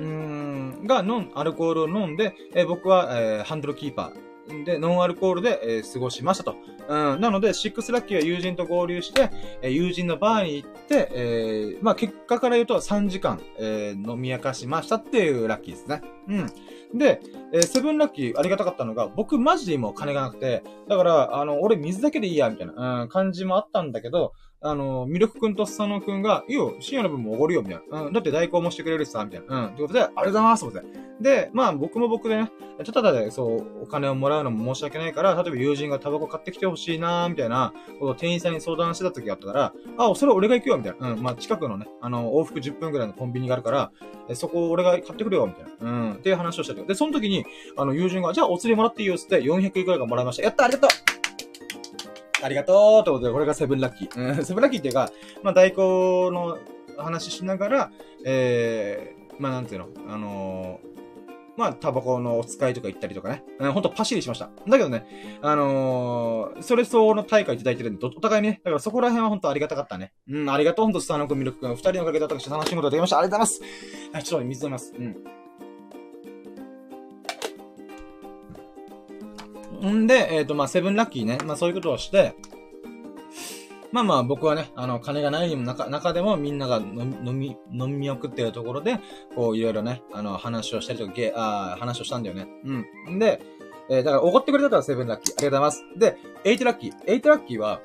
[0.00, 4.20] ーん、が、ノン、アルコールを飲んで、えー、僕は、えー、ハンドルキーパー、
[4.64, 6.56] で、ノンアルコールで、えー、過ごしましたと。
[6.88, 7.20] うん。
[7.20, 9.30] なので、シックスラッキーは友人と合流して、
[9.62, 16.02] えー、友人のバーに行って、えー、まあ、結果から言うと3時間、えー、飲み明かしましたっていうラッキーですね。
[16.28, 16.98] うん。
[16.98, 17.20] で、
[17.52, 24.32] えー、セブンラッキーありがたかったのが、僕マジで今お金がなくて、だから、あの、俺水だけでいいや、みたいな、うん、感じもあったんだけど、
[24.66, 28.02] あの、ミルクくんとスサノくんが、いいよ、深夜の分もおごるよ、みたいな。
[28.02, 29.66] うん、だって代行もしてくれるしさ、みたいな。
[29.66, 31.06] うん、ということで、ありがとうございます、って。
[31.20, 32.50] で、まあ、僕も僕でね、
[32.92, 41.12] ただで、そう、お金をもらうのも申し訳ないから、例えば友人がタバコ買ってきてほしいなみたいな、ことを店員さんに相談してた時があったから、あ、それ俺が行くよ、みたいな。
[41.12, 43.92] うん、まあ、近くのね、あの、往復10分ぐらいのコンビニがあるから、
[44.28, 45.90] えそこ俺が買ってくるよ、みたいな。
[45.90, 46.86] うん、っていう話をしたけど。
[46.86, 50.42] で、その時に、あの、友人が、じゃあお釣りもらっていいよ、つって400円くらいがもらいました。
[50.42, 50.88] やったありがと
[51.22, 51.25] う
[52.46, 54.36] ありがとうということで、これがセブンラッキー。
[54.38, 55.10] うん、セブンラッキーっていうか、
[55.42, 56.58] まあ、代行の
[56.96, 57.90] 話しながら、
[58.24, 60.96] えー、まあ、なんていうの、あのー、
[61.56, 63.42] まあ、タバコのお使いとか行ったりとかね。
[63.58, 64.50] うん、ほんとパシリしました。
[64.68, 65.06] だけどね、
[65.42, 70.12] あのー、それ相応の対価いただいてるんで、お互いにね、だからそこら辺はほんとありがたかったね。
[70.30, 73.18] うん、ありがとう、ほんとスターノ君、ミルク君、二人のおかげで私楽しむことができました。
[73.18, 74.10] ありがとうございます。
[74.12, 74.94] はい、ちょっと水飲みます。
[74.96, 75.16] うん。
[79.90, 81.38] んで、えっ、ー、と、まあ、セブンラッキーね。
[81.44, 82.34] まあ、そういうことをして、
[83.92, 88.98] まあまあ僕はね、あの、金がない中中でもみんなが飲み、飲み送ってるところで、
[89.34, 92.46] こういろいろね、あの、話をしたりとか、ゲあ話をしたんだよね。
[93.08, 93.18] うん。
[93.18, 93.40] で、
[93.88, 95.34] えー、だから怒ってくれたからセブンラッキー。
[95.38, 95.98] ありがとうございます。
[95.98, 96.92] で、エイトラッキー。
[97.06, 97.80] エイトラッキーは、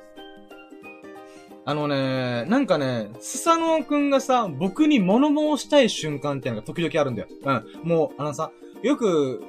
[1.64, 7.28] あのね、なんかね、スサノオくんがさ、僕に物申したい瞬間っていうのが時々あるんだよ。
[7.44, 7.88] うん。
[7.88, 8.50] もう、あのさ、
[8.82, 9.44] よく、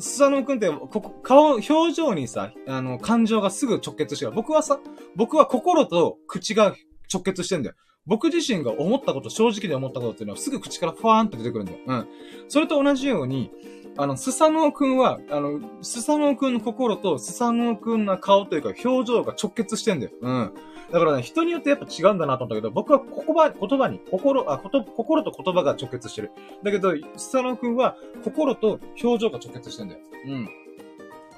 [0.00, 4.32] スサノオくんって、ここ、顔、表情にさ、あの、感情がすぐ直結してる。
[4.32, 4.80] 僕はさ、
[5.16, 6.74] 僕は心と口が
[7.12, 7.74] 直結してんだよ。
[8.06, 11.78] 僕自身が思ったこと、正直で思ったことっていうのはすぐ口からファーンと出てくるんだよ。
[11.86, 12.08] うん。
[12.48, 13.50] それと同じように、
[13.96, 20.12] あの、スサノオくんは、あの、スサノオくんの心とスサノオくんの顔というか表情が直結してんだよ。
[20.20, 20.54] うん。
[20.92, 26.32] だからね、人によってやっぱ違うんだなと思ったけど、僕は言葉、言葉に、心、あ、こと、心と言葉が直結してる。
[26.62, 30.00] だけど、スサノオくんは心と表情が直結してんだよ。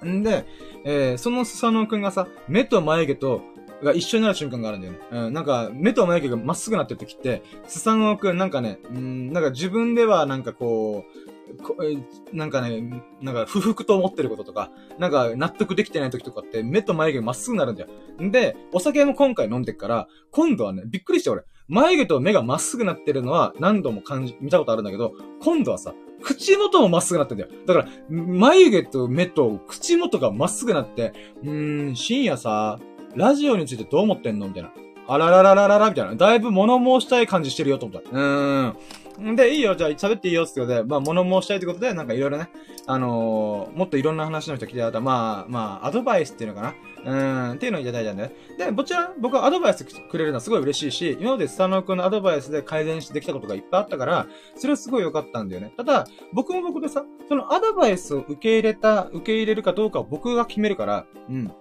[0.02, 0.20] うん。
[0.20, 0.44] んで、
[0.84, 3.42] えー、そのスサノオくんがさ、目と眉毛と
[3.82, 4.98] が一緒になる瞬間があるんだよね。
[5.10, 11.21] うん、なんか、目と眉毛がまっすぐなってる時って、スサノオくんなんかね、うん、なんか自分ではなんかこう、
[12.32, 17.88] なんかね、なんか不服と思ってることとか、なんか納得できてない時とかって目と眉毛まっすぐなるんだよ。
[18.20, 27.50] んで、お酒も今回飲んでっから、今度はね、びっくりして俺、眉毛と目がまっすぐなってるのは何度も感じ、見たことあるんだけど、今度はさ、口元もまっすぐなってんだよ。
[27.66, 31.12] だから、眉毛と目と口元がまっすぐなって、
[31.42, 32.78] うーん、深夜さ、
[33.14, 34.72] ラジオについてどう思ってんのみたいな。
[35.08, 36.14] あららららららみたいな。
[36.14, 38.10] だいぶ物申したい感じしてるよと思った。
[38.10, 38.76] うーん。
[39.18, 42.48] で、いいよ、じゃあ喋っていいよってことで、まあ、物申したいってことで、なんかいろいろね、
[42.87, 55.72] あのー、もっといろんな話の人来てたまあ、まあ、アドバイスっていうのかなうん、っていうのをいただいたんで、で、こちら、僕はアドバイスくれるのはすごい嬉しいし、今までスタノ君のアドバイスで改善してできたことがいっぱいあったから、それはすごい良かったんだよね。
[55.77, 61.53] ただ、僕も僕でさ、そのアドバイスを受け入れた、受け入れるかどうかを僕が決めるから、うん。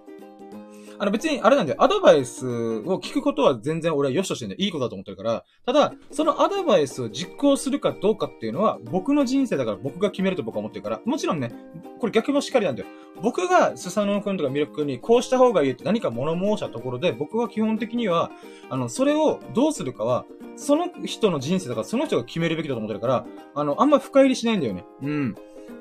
[1.02, 1.82] あの別にあれなんだよ。
[1.82, 4.58] アドバイスを聞くことは全然俺は良しとしてんだよ。
[4.60, 5.44] いいことだと思ってるから。
[5.66, 11.00] ただ、そのアドバイスを実行するかどうかっていうのは僕の人生だから僕が決めると僕は思ってるから。
[11.04, 11.52] もちろんね、
[11.98, 12.88] これ逆もしっかりなんだよ。
[13.20, 18.30] 僕がスサノオ君とかミルク君にこうした方がいいって何か物申したところで僕は基本的には、
[18.70, 24.84] あの、それをどうするかは、その人の人生だからその人が決めるべきだと思ってるから、あの、あんま深入りしないんだよね。
[25.02, 25.34] うん。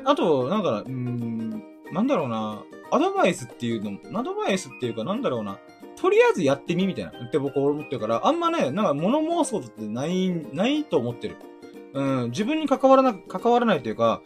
[0.04, 2.64] あと、なんか、うん、なんだろうな。
[2.92, 5.60] アドバイスっていうのも、アドバイスっていうかなんだろうな。
[5.96, 7.12] とりあえずやってみみたいな。
[7.12, 11.38] って僕は思ってるから、あんまね、なんか物申すことってない、ないと思ってる。
[11.94, 14.22] うん、自分に関わらな、関わらないというか、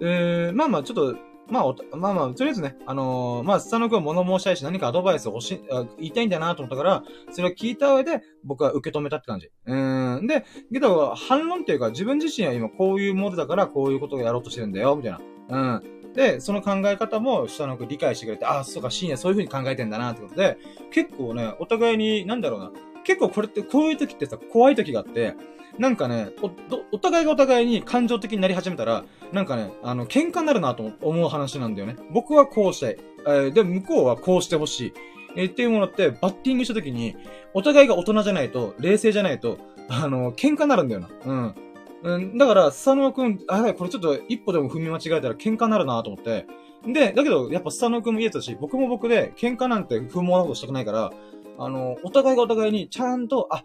[0.00, 1.16] えー、まあまあちょっと、
[1.48, 5.60] まあ、まあまあ、とりあえずね、あのー、まあ、スタノ君は物申したいし、何かアドバイスを欲しい、
[5.98, 9.50] 言いたいんだなと思ったから、それを聞いた上で、僕は受け止めたって感じ。
[9.66, 9.74] う
[10.20, 10.26] ん。
[10.26, 15.20] で、けど、反論っていうか、自分自身は今こういうものだから、こういうことをやろうとしてるんだよ、みたいな。
[15.48, 16.01] うん。
[16.14, 20.58] で、その考え方も下の子理解してくれて、あ、そうか、深夜そういう風に考えてんだなってことで、
[20.90, 22.72] 結構ね、お互いに、なんだろうな、
[23.04, 25.34] 結構これって、こういう時ってさ、怖い時があって、
[25.78, 26.50] なんかね、お、
[26.92, 31.96] お互いがお互いに感情的になり始めたら、なんかね、あの、喧嘩になるなと思う話なんだよね。
[32.10, 32.96] 僕はこうしたい。
[33.26, 34.92] えー、で、向こうはこうしてほしい。
[35.36, 37.16] えー、っていうものって、バッティングした時に、
[37.54, 41.08] お互いが大人じゃないと、冷静じゃないと、あの、喧嘩になるんだよな。
[41.24, 41.54] うん。
[42.02, 46.46] うん、だから、スサノオくん、あ、これちょっと一歩でも踏み間違えたら喧嘩になるなと思って。
[46.84, 51.12] で、だけど、やっぱスサノオくんも言えたし、僕も僕で喧嘩なんて不毛なことしたくないから、
[51.58, 53.62] あの、お互いがお互いにちゃんと、あ、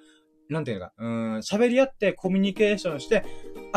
[0.50, 3.26] なんていうか、うん、喋り合ってコミュニケーションして、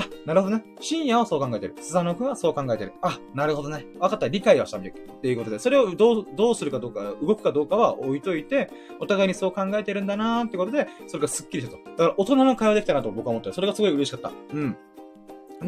[0.00, 0.64] あ、なるほどね。
[0.80, 1.74] 深夜はそう考えてる。
[1.80, 2.92] スザノ君はそう考えてる。
[3.02, 3.84] あ、なるほどね。
[3.98, 4.28] 分かった。
[4.28, 5.02] 理解はしたみたい。
[5.02, 11.84] っていうことで、それをどう、どうするかどうか、動くかどうかは置いといて、お互いにそう考えてるんだなーってことで、それがスッキリしたと。
[11.90, 13.52] だから大人の会話できたなと僕は思って。
[13.52, 14.32] それがすごい嬉しかった。
[14.54, 14.76] うん。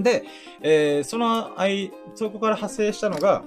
[0.03, 0.25] で、
[0.63, 3.43] えー、その、あい、そこから発生したのが、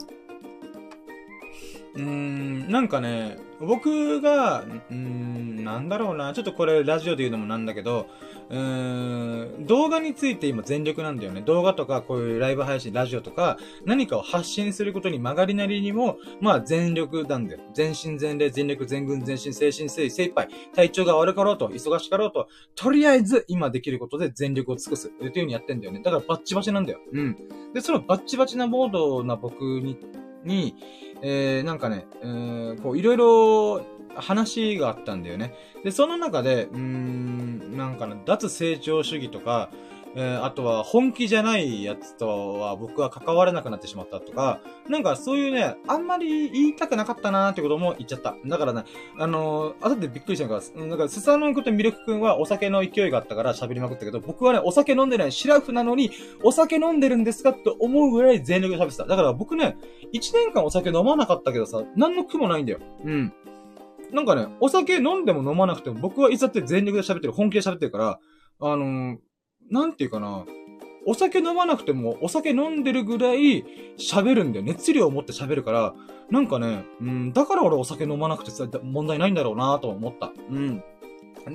[1.96, 8.08] うーん、なんかね、僕が、うーん、なんだろうな、ちょっとこれラジオで言うのもなんだけど、
[8.50, 11.42] うーん、動画について今全力なんだよね。
[11.42, 17.62] 動画とかこういうライブ配信、ラジオとか、何かを発信することに曲がりなりにも、まあ全力なんだよ。
[17.74, 20.50] 全身全霊、全力、全軍、全身、精神、精精一杯。
[20.74, 25.08] 体調が悪かろうと、忙しかろうと、とりあえず今できることで全力を尽くす。
[25.08, 26.02] っていう風にやってんだよね。
[26.04, 27.00] だからバッチバチなんだよ。
[27.14, 27.38] うん。
[27.74, 29.98] で、そのバッチバチなモードな僕に、
[30.46, 30.76] に、
[31.22, 35.54] えー、なんかね、えー、こう、いろいろ話があったんだよね。
[35.84, 39.70] で、その中で、うーん、なんかね、脱成長主義とか、
[40.16, 48.36] えー、あとは本気じゃないやつとは僕は関われなくなってしまったとか、なんかそういうね、あんまり言いたくなかったなーってことも言っちゃった。
[48.46, 48.84] だからね、
[49.20, 56.12] あのー、後でびっくりしたのが、なんか、スサノン君とミルク君はお酒の勢いがあったから喋りまくったけど、僕はね、お酒飲んでないシラフなのに、
[56.44, 59.06] お酒飲んでるんですかって思うぐらい全力で喋ってた。
[59.06, 59.76] だから僕ね、
[60.14, 62.80] 1年間お酒飲まなかったけどさ、何の苦もないんだよ。
[63.04, 63.34] うん。
[64.12, 68.20] なんかね、お酒飲んでも飲まなくても、僕はいつだって全力で喋ってる、本気で喋ってるから、
[68.62, 69.18] あのー、
[69.70, 70.46] なんていうかな、
[71.06, 73.64] お酒飲まなくても、お酒飲んでるぐらい
[73.98, 74.66] 喋るんだよ。
[74.66, 75.94] 熱量を持って喋るから、
[76.32, 78.52] なんかね、うん、だから俺お酒飲まなくて、
[78.84, 80.34] 問題ないんだろうなと思った。
[80.50, 80.84] うん。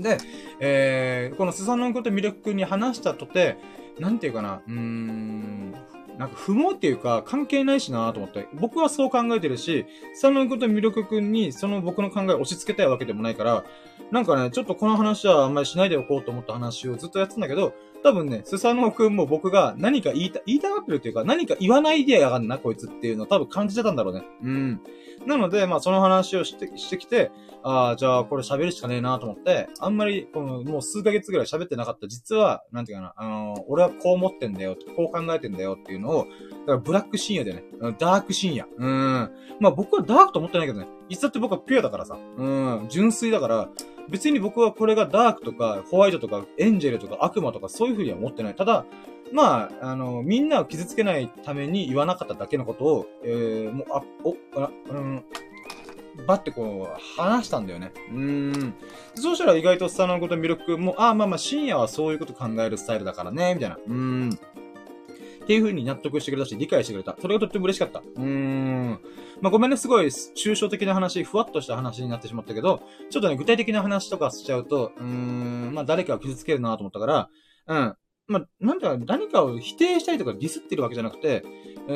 [0.01, 0.19] で、
[0.61, 3.59] えー、このスサノン君とミルク君に話したとて、
[3.99, 5.73] なんていうかな、うーん、
[6.17, 8.47] なんか不毛っていうか関係ないしなと思って。
[8.55, 13.65] 僕はそう考えてるし、スサノン君とミルク君にその僕の考えを押し付けたいわけでもないから、
[14.13, 24.23] なんかね、ちょっとこの話はあんまりしないでおこうと思った話をずっとやってたんだけど、多分ね、スサノオくんも僕が何か言いた、言いたがってるっていうか、何か言わないでやがんな、こいつっていうのを多分感じてたんだろうね。
[24.43, 24.81] うん。
[25.27, 27.31] なので、まあその話をして、してきて、
[27.63, 32.09] ああ、じゃあこれ喋るしかねえなと思って、あんまり、この、もう数ヶ月ぐらい喋ってなかった。
[32.09, 36.27] 実は、なんていうかな、あのー、俺はこう思ってんだよ、こう考えてんだよっていうのを、
[36.61, 37.65] だからブラック深夜でね、
[37.99, 38.67] ダーク深夜。
[38.79, 39.31] うん。
[39.61, 43.69] まあ僕はダークと思ってないけどね、いつだって僕はピュアだからさ、うん、純粋だから、
[44.11, 48.55] 別に僕はこれがダークとか、ホワイトとか、エンジェルとか、悪魔とか、そういう風には思ってない。
[48.55, 48.85] ただ、
[49.33, 55.25] まあ、あの、みんなを傷つけないために言わなかっただけのことを、えー、もう、あ、お、あ、うん、
[56.27, 57.93] ばってこう、話したんだよね。
[58.11, 58.19] うー
[58.67, 58.75] ん。
[59.15, 63.77] そうしたら意外とスタのこと魅力も、あ、まあまあ、深夜はそういうこと考えるスタイルだからね、みたいな。
[63.77, 64.39] うーん。
[65.51, 67.17] っていう風に納得してくれたし、理解してくれた。
[67.21, 67.99] それがとっても嬉しかった。
[67.99, 69.01] うーん。
[69.41, 77.29] まあ、ごめんね、すごい抽象的な話、ふわっとした話になってしまったけど、ちょっとね、具体的な話とかしちゃうと、うーん、まあ、誰かを傷つけるなと思ったから、
[77.67, 77.97] うん。
[78.29, 81.43] まあ、なんだ何かを否定したりとかディスってるわけじゃなくて、
[81.89, 81.93] え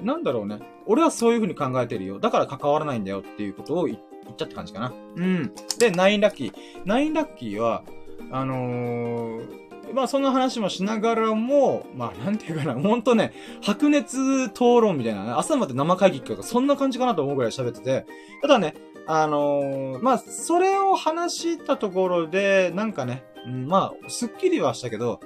[0.00, 0.60] ー、なんだろうね。
[0.86, 2.20] 俺はそういう風に考えてるよ。
[2.20, 3.98] だから関わらないんだよっていうことを言っ
[4.36, 4.92] たって感じかな。
[5.16, 5.52] うん。
[5.80, 6.52] で、ナインラッキー。
[6.84, 7.82] ナインラッキーは、
[8.30, 9.61] あのー、
[9.92, 18.06] まあそんな話もしながらも、まあなんていうかな、ほんとね、白熱討論みたいなね、朝まで生会議とかそんな感じかなと思うぐらい喋ってて、
[18.40, 18.74] ただね、
[19.06, 25.20] あのー、まあそれを話したところで、なんかね、うん、まあ、すっきりはしたけど、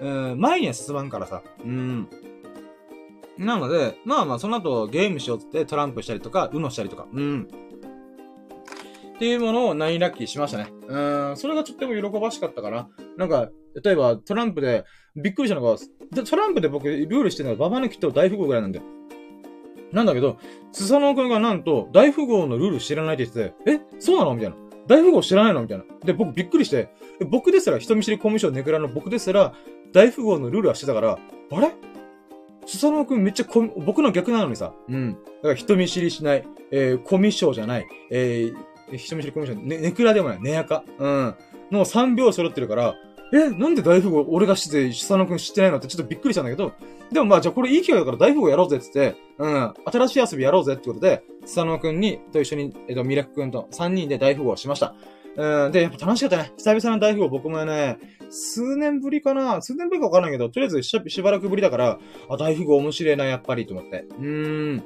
[0.00, 2.08] うん、前には進まんからさ、うん。
[3.36, 7.48] なので、まあまあ、その後ゲームしようってトランプしたりとか、うのしたりとか、うん。
[9.16, 10.68] っていうものをナインラッキーしましたね。
[10.86, 10.98] う
[11.32, 12.88] ん、それがとっても喜ばしかったかな。
[13.16, 13.50] なんか、
[13.82, 14.84] 例えばトランプで、
[15.16, 15.76] びっくりしたのが、
[16.24, 18.84] トランプで僕ルールしてるのがババ抜きと大富豪ぐらいなんだよ。
[19.92, 20.38] なんだけど、
[20.72, 24.34] スサノオ君がなんと、大富豪のルール知らないって言ってて、えそうなの？
[24.34, 24.56] みたいな。
[24.86, 25.62] 大富豪知らないの？
[25.62, 25.84] みたいな。
[26.04, 26.90] で、僕びっくりして、
[27.30, 29.54] 僕ですら、人見知りコミュ障ネクラの僕ですら、
[29.92, 31.18] 大富豪のルールはしてたから、
[31.52, 31.72] あれ？
[32.66, 33.46] スサノオ君めっちゃ
[33.78, 34.74] 僕の逆なのにさ。
[34.88, 35.12] うん。
[35.12, 40.84] だから人見知りしない、えー、コミュ障じゃない、えー、人見知りコミュ障、ね、ネクラでもない、ネアカ。
[40.98, 41.34] うん。
[41.72, 42.94] の3秒揃ってるから、
[43.32, 46.72] え、なんで大富豪俺が知って、スサノオ君知ってないのってちょっとびっくりしたんだけど、
[47.12, 54.94] でもまあじゃあこれいい機会だから大富豪やろうぜって言って、うん、新しい遊びやろうぜってことで、スサノオ君に、と一緒に、えっ、と、ミラク君と3人で大富豪しました。
[55.36, 56.52] うん、で、やっぱ楽しかったね。
[56.56, 57.98] 久々の大富豪僕もね、
[58.30, 61.98] 数年ぶりかな数年ぶりかわかんないけど、とりあえずししばらくぶりだから、
[62.28, 64.06] あ、大富豪面白いな、やっぱり、と思って。
[64.18, 64.82] うー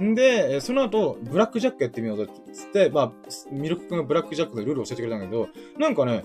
[0.00, 0.14] ん。
[0.14, 3.12] で、その後、ブラックジャックやってみようぜってつって、まあ、
[3.50, 6.24] ミルク君がブラックジャックでルールを教えてくれたんだけど、なんかね、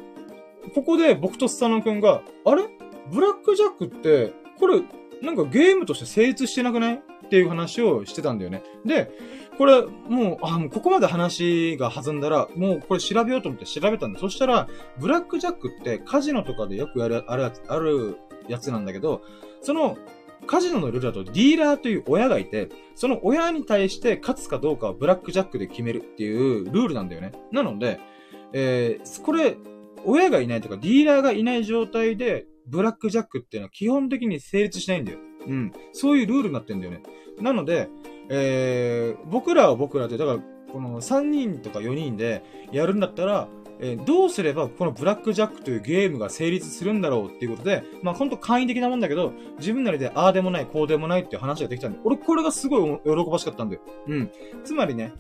[0.74, 2.64] ここで僕とスタノ君が、あれ？
[3.12, 4.82] ブラックジャックって、これ、
[5.22, 6.96] なんかゲームとして成立してなくない？
[6.96, 8.64] っていう話をしてたんだよね。
[8.86, 9.12] で、
[9.58, 14.68] これ、もう、あ、もうここまで話が弾んだら、もうこれ調べようと思って調べたんで、そしたら、
[15.00, 19.24] ブラックジャックってカジノとかでよくやる、あるやつ、あるやつなんだけど、
[19.62, 19.98] その、
[20.46, 27.32] カジノのルールだとディーラーという親がいて、その親に対して勝つかどうかはブラックジャックで決めるっていうルールなんだよね。
[27.52, 28.00] なので、
[28.54, 29.58] えー、これ、
[30.06, 35.20] 親がいないとか、ディーラーがいない状態で、ブラックジャックっていうのは基本的に成立しないんだよ。
[35.48, 35.72] うん。
[35.94, 37.04] そういうルールになってんだよね。
[37.40, 37.90] なので、
[38.30, 40.40] えー、僕らは僕らで、だから、
[40.72, 43.48] この3人とか4人でやるんだったら、
[43.80, 53.82] え、どうすればこのブラックジャックというゲームが成立するんだろうっていうことで、まあほんと簡易的なもんだけど、自分なりでああでもない、こうでもないっていう話ができたんで、俺これがすごい喜ばしかったんだよ。
[54.08, 54.32] うん。
[54.64, 55.14] つまりね、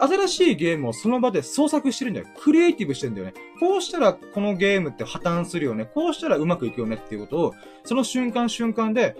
[0.00, 2.26] 新しいゲームをその場で創作してるんだよ。
[2.38, 3.34] クリエイティブしてるんだよね。
[3.60, 5.86] こうしたらこのゲームって破綻するよね。
[5.86, 9.16] こうしたらうまくいくよねっていうことを、その瞬間瞬間で、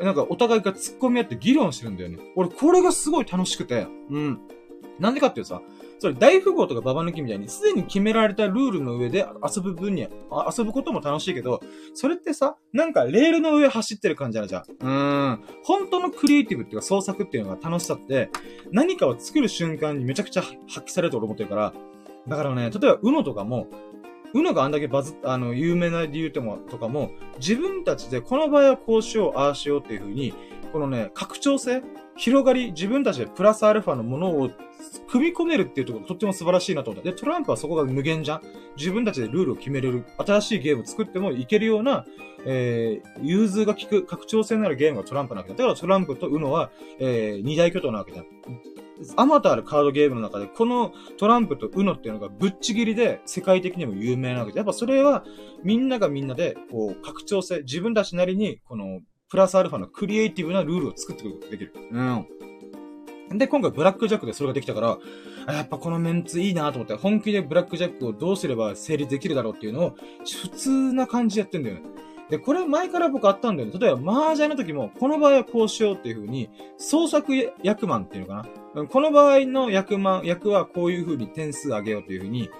[0.00, 2.18] なんかお互いが突っ込み合って議論してるんだよね。
[2.36, 4.40] 俺これがすごい楽しくて、うん。
[4.98, 5.62] なんでかっていうさ、
[6.02, 11.60] それ大富豪とかババ抜きみたいに、すでに決められたルールの上で遊ぶ分には、遊ぶことも楽しいけど、
[11.94, 14.62] それってさ、なんかレールの上走ってる感じあるじゃん。
[14.62, 15.44] うーん。
[15.62, 18.30] 本当のクリエイティブっていうか創作っていうのが楽しさって、
[18.72, 21.72] 何かを作る瞬間にめちゃくちゃ発揮されると俺思ってるから、
[22.26, 23.68] だからね、例えば UNO とかも、
[24.34, 30.34] うのがあんだけバズ、あの、有名な理由とも、とかも、自分たちでこの場合はこうしよう、ああしようっていう風に、
[30.72, 31.82] このね、拡張性
[32.16, 34.50] 広がり、自分たちでプラスアルファのものを
[35.08, 37.10] 組み込めるっていうところとっても素晴らしいなと思った。
[37.10, 38.42] で、トランプはそこが無限じゃん。
[38.76, 42.04] 自分たちでルールを決めれる、新しいゲームを作ってもいけるような、
[42.44, 45.58] えー、融通が効く、拡張性のあるゲームがトランプなわけだ。
[45.58, 48.24] だからトランプとウノは、えー、二大巨頭なわけだ。
[49.16, 55.24] あまたあるカードゲームの中で、このトランプとウノっていうのがぶっちぎりで世界的にも有名なわけで、やっぱそれは
[55.64, 59.00] みんながみんなで、こう、拡張性、自分たちなりに、この、
[59.32, 61.72] プラスアルファのクリエイティブなルールを作ってくることができる。
[63.30, 63.38] うん。
[63.38, 64.98] で、今回ブラックジャックでそれができたか
[65.46, 69.94] ら、やっぱこのメンツいいなと思って、本気でブラックジャックをどうすれば成立できるだろうっていうのを、
[70.42, 71.82] 普通な感じでやってんだよね。
[72.28, 73.78] で、これ前から僕あったんだよね。
[73.78, 78.84] 例えば、麻雀の時も、この場合はこうしようっていう風に、創作役満っていうのかな。
[78.84, 82.50] この場合の役満、役はこういう風に点数上げようという風に、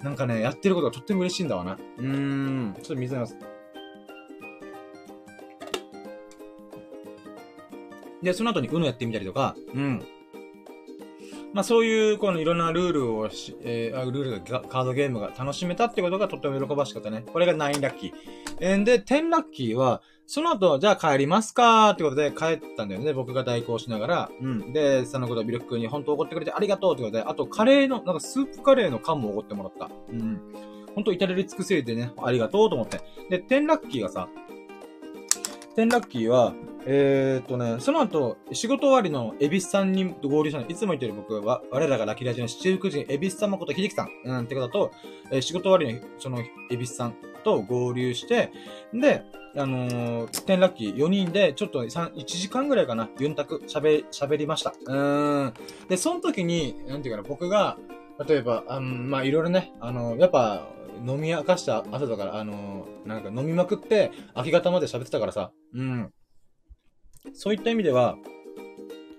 [0.00, 1.78] なんかね、やってることがとっても嬉しいんだわな。
[1.98, 2.74] うーん。
[2.74, 3.55] ちょっと水飲みます。
[8.26, 10.04] で、その後に UNO やってみたりとか、うん。
[11.54, 17.24] まあそういう、このいろんなルールをし、えー、ルールが、カードゲームが楽しめたってことがとっても喜ばしかったね。
[17.32, 18.12] これが9ラッキー。
[18.58, 23.12] えー、で、10ラッキーは、その後、じゃあ帰りますかってことで帰ったんだよね。
[23.12, 24.30] 僕が代行しながら。
[24.40, 24.72] うん。
[24.72, 29.88] で、そのことをビルク君に本当怒ってくれてありがとうってことで、あとカレーの、なんかスープカレーの缶も怒ってもらった。
[30.10, 30.40] うん。
[30.96, 33.00] 本当至れり尽くせでね、ありがとうと思って。
[33.30, 34.28] で、10ラッキーがさ、
[35.76, 36.54] 10ラッキーは、
[36.86, 40.66] えー、っとね、その後、仕事終わりのエビスさんに合流したの。
[40.66, 44.90] いつも言ってる僕は、我らがラキラジの七福神、エビス様こと秀樹さん、うん、ってことと、
[45.30, 47.14] えー、仕事終わりの、その、エビスさん
[47.44, 48.52] と合流して、
[48.94, 49.22] で、
[49.54, 54.72] あのー、10ラッキー4人で、ちょっと3、1時間ぐらいかな、ユンタク喋、喋りました。
[54.86, 54.96] う
[55.48, 55.52] ん。
[55.90, 57.76] で、その時に、なんていうかな、僕が、
[58.26, 60.68] 例えば、あ、まあ、いろいろね、あの、やっぱ、
[61.04, 66.12] 飲み明かした後だから、あのー、なんか飲みまくって、明け方まで喋ってたからさ、うん。
[67.34, 68.16] そういった意味では、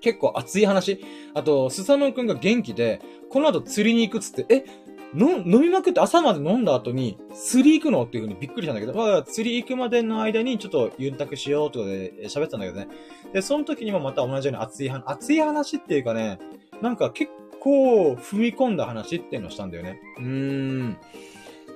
[0.01, 1.03] 結構熱い話。
[1.33, 4.65] あと、スサノオくんが元気で、この後釣りに行くっつって、え、
[5.13, 8.03] の、飲みまくって朝まで飲んだ後に、釣り行くの？
[8.03, 12.87] っていう風にびっくりしたんだけど、まあ、釣り行くまでの間にちょっとユンタクしようとで喋ってたんだけどね。
[13.33, 16.39] で、その時にもまた同じように熱い話、熱い話っていうかね、
[16.81, 19.99] なんか結構踏み込んだ話っていうのをしたんだよね。
[20.17, 20.97] うーん。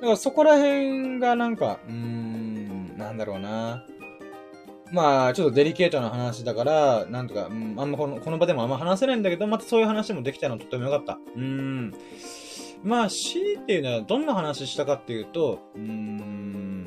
[0.02, 3.86] だからそこら辺がなんか、うーん、なんだろうな。
[4.91, 11.20] まあ、ちょっとデリケートな話だから、なんとか、うん、あんまこの、この場でもあんま話せないんだけど、またそういう話もできたのとってもよかった。
[11.36, 11.93] うーん。
[12.84, 16.86] まあ、C っていうのはどんな話したかっていうと、うーん、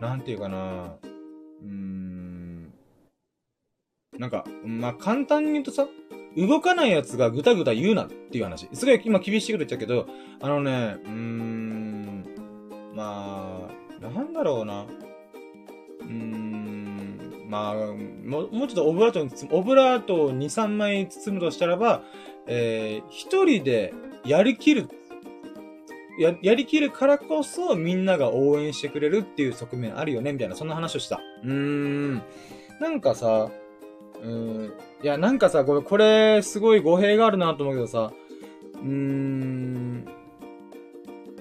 [0.00, 0.96] なんていうかな、
[1.62, 2.74] うーん、
[4.18, 5.86] なんか、まあ簡単に言うとさ、
[6.36, 8.68] 動かないやつがぐたぐた言うなっていう話。
[8.72, 10.06] すごい今厳しいこと言っちゃうけど、
[10.40, 11.93] あのね、うーん、
[12.94, 13.68] ま
[14.00, 14.82] あ、なんだろうな。
[14.82, 22.02] うーん、まあ、もうちょっとオブラートに包む、オブラートを2、3枚包むとしたらば、
[22.46, 23.92] えー、一人で
[24.24, 24.88] やりきる
[26.18, 31.20] や、やりきるからこそみんなが応援してくれるっていう側面あるよねみたいな、そんな話をした。
[31.42, 32.22] うーん。
[32.80, 33.50] なんかさ、
[34.22, 34.72] うん。
[35.02, 38.12] いや、なんかさ、これ、これ、すごい語弊があるなと思うけどさ、
[38.74, 40.06] うーん。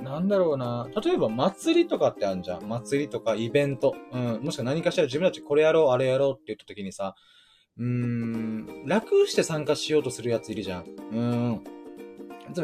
[0.04, 0.88] なんだろうな。
[1.04, 2.68] 例えば祭りとかってあるじゃん。
[2.68, 3.96] 祭りとかイベント。
[4.12, 4.40] うん。
[4.44, 7.16] もしくは何かしら自分たちこれやろう、あれやろうって言った時にさ、
[7.78, 10.86] うーん、楽して参加しようとするやついるじゃん。
[11.12, 11.64] うん。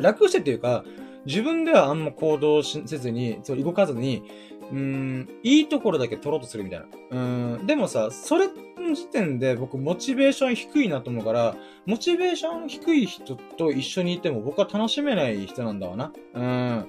[0.01, 0.83] 楽してっていうか、
[1.25, 4.23] 自分ではあんま行動せずに、そう動かずに、
[4.71, 6.85] うーん、いいところだけ取ろうとするみたいな。
[7.11, 16.11] うん、でもさ、それの時点で僕モチベーション低いなと思うから、モチベーション低い人と一緒にいても僕は楽しめない人なんだわな。
[16.33, 16.87] うん。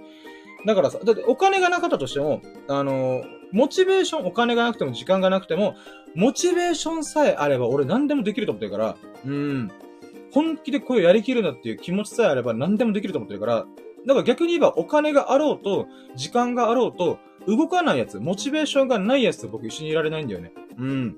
[0.67, 5.75] だからさ、だってお金がなかったとしても、あの、モチベーション、お金がなくても時間がなくても、
[6.15, 9.71] モチベーションさえあれば俺何でもできると思ってるから、うん。
[10.33, 13.67] 本気でこれやりきるなっていう気持ちさえあれば何でもできると思ってるから、
[14.07, 20.53] だから逆に言えばお金があろうと、時間があろうと、動かないやつ、モチベーションがないやつと僕一緒にいられないんだよね。
[20.79, 21.17] うん。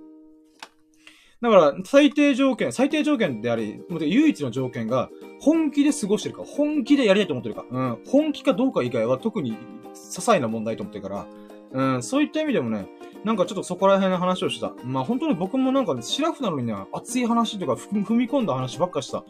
[1.43, 9.57] だから、最低条件、最低条件であり、唯一の条件が、本気で過ごしてるか、本気でやりたいと思ってるか、うん、本気かどうか以外は特に些
[9.93, 11.26] 細な問題と思ってるから、
[11.72, 12.86] うん、そういった意味でもね、
[13.24, 14.72] なんかちょっとそこら辺の話をした。
[14.84, 19.24] まあ本当に僕もなんか、ね、シラフなのにね、熱い話とか踏み込んだ話ばっかした。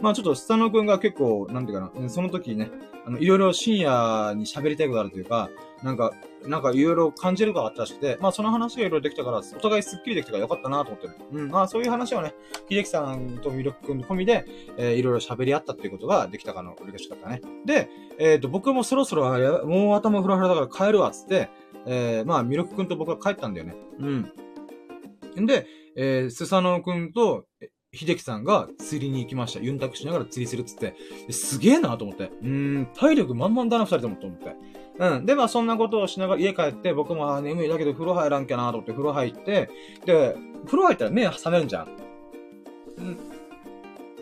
[0.00, 2.70] まあちょっとスタノ君が結構、なんていうかな、その時ね、
[3.06, 5.48] あの、いろいろ深夜に喋りたいことあるというか、
[5.82, 6.12] なんか、
[6.44, 11.14] なんかいろいろ感じることがあったらしくて、まあその話がいろいろできたから、お互いスッキリできたからよかったなと思ってる。
[11.32, 12.34] うん、まあそういう話をね、
[12.68, 14.44] 秀樹さんとミルク君込みで、
[14.76, 17.40] えー、いろいろ喋り合ったっていうことができたかの、嬉しかったね。
[17.64, 17.88] で、
[18.18, 19.24] えっ、ー、と、僕もそろそろ、
[19.66, 21.48] もう頭フラフラだから帰るわ、つって、
[21.86, 23.76] えー、まあミルク君と僕は帰ったんだよね。
[23.98, 25.46] うん。
[25.46, 25.66] で、
[25.96, 27.44] えー、スサノオ君と、
[27.92, 29.60] 秀樹さんが釣りに行きました。
[29.60, 30.94] ユンタクしながら釣りするっつって。
[31.30, 32.30] すげえなと思って。
[32.42, 34.56] うん、体力満々だな、二人ともと思って。
[34.98, 35.26] うん。
[35.26, 39.70] で、まあそんなことをしながら家帰って、僕も眠いだけど風呂入らんきゃなと思って風呂入って、
[40.04, 41.88] で、風呂入ったら目覚めるんじゃん。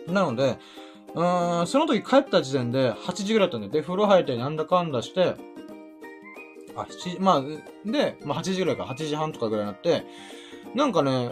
[0.07, 0.13] うん。
[0.13, 0.57] なので、
[1.13, 5.35] うん、その時帰った時点で8時ぐらいだったんで、で、風呂入ってなんだかんだして、
[6.75, 10.05] あ、7時、まあ、で、まあ8時ぐらいか、8時半とかぐらいになって、
[10.75, 11.31] なんかね、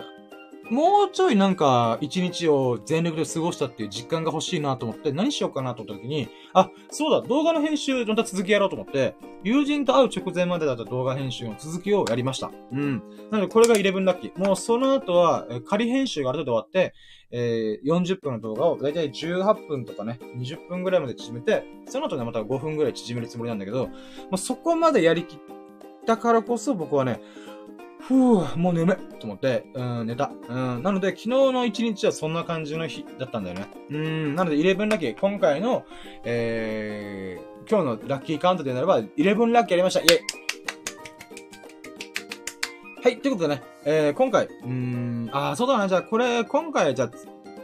[0.70, 12.52] もうちょいなんか、一日を全力で過ごしたっていう実感が欲しいなと思って、何しようかなと思った時に、あ、そうだ、動画の編集、また続きやろうと思って、友人と会う直前までだった動画編集の続きをやりました。
[12.72, 13.04] うん。
[13.30, 14.40] なので、これが11ラッキー。
[14.40, 16.94] もうその後は、仮編集がある程度終わって、
[17.32, 23.94] えー、40分の動画をだいたい18分とかね、20分ぐらいまで縮めて、その後ね、また5分ぐらい縮めるつもりなんだけど、も
[24.34, 25.40] うそこまでやりきっ
[26.06, 27.22] たからこそ僕はね、
[28.08, 29.20] ふぅ、もう眠い。
[29.20, 30.30] と思って、うん、寝た。
[30.50, 33.68] うん、なので、昨日の一日はそんな感じの日だったんだよね。
[33.92, 35.86] うん、なので、11ラッキー、今回の、
[36.26, 40.02] えー、今日のラッキーカウントでならば、11ラッキーやりました。
[40.02, 40.20] イェイ。
[43.02, 47.12] はい、ということでね、えー、今回、うーん、あー、そうだな、じゃあこれ、今回、じゃあ、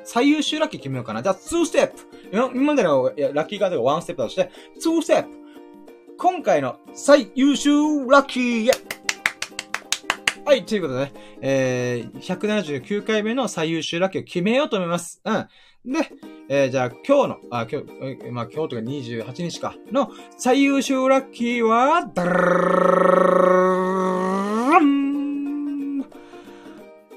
[0.06, 1.22] 最優秀ラッキー決めようかな。
[1.22, 1.96] じゃあ、2ステップ。
[2.32, 5.40] 今までのラッキーカードが1ステップだとして、2ステップ。
[6.18, 7.72] 今回の最優秀
[8.10, 8.72] ラッキー
[10.46, 15.22] はい、ということでね、えー、179回目の最優秀ラッキーを決めようと思います。
[15.24, 15.48] うん。
[15.86, 16.12] で、
[16.50, 17.88] えー、じゃあ今日の、あ、今日、
[18.26, 22.30] えまあ今日とか28日か、の最優秀ラッキーは、ダー
[24.80, 26.06] ン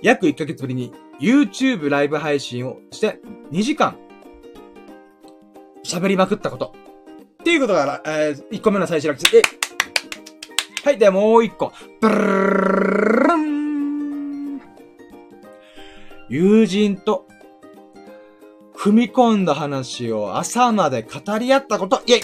[0.02, 3.20] 約1ヶ月ぶりに YouTube ライブ配信をして
[3.52, 3.96] 2時間
[5.84, 6.74] 喋りまくったこと。
[7.40, 9.71] っていうことが、えー、1個目の最終ラッキーです。
[10.84, 11.72] はい、でもう一個。
[12.00, 14.60] ブルン
[16.28, 17.28] 友人と
[18.74, 22.22] 踏み込んだ話を朝まで語り合ったこと、イェイ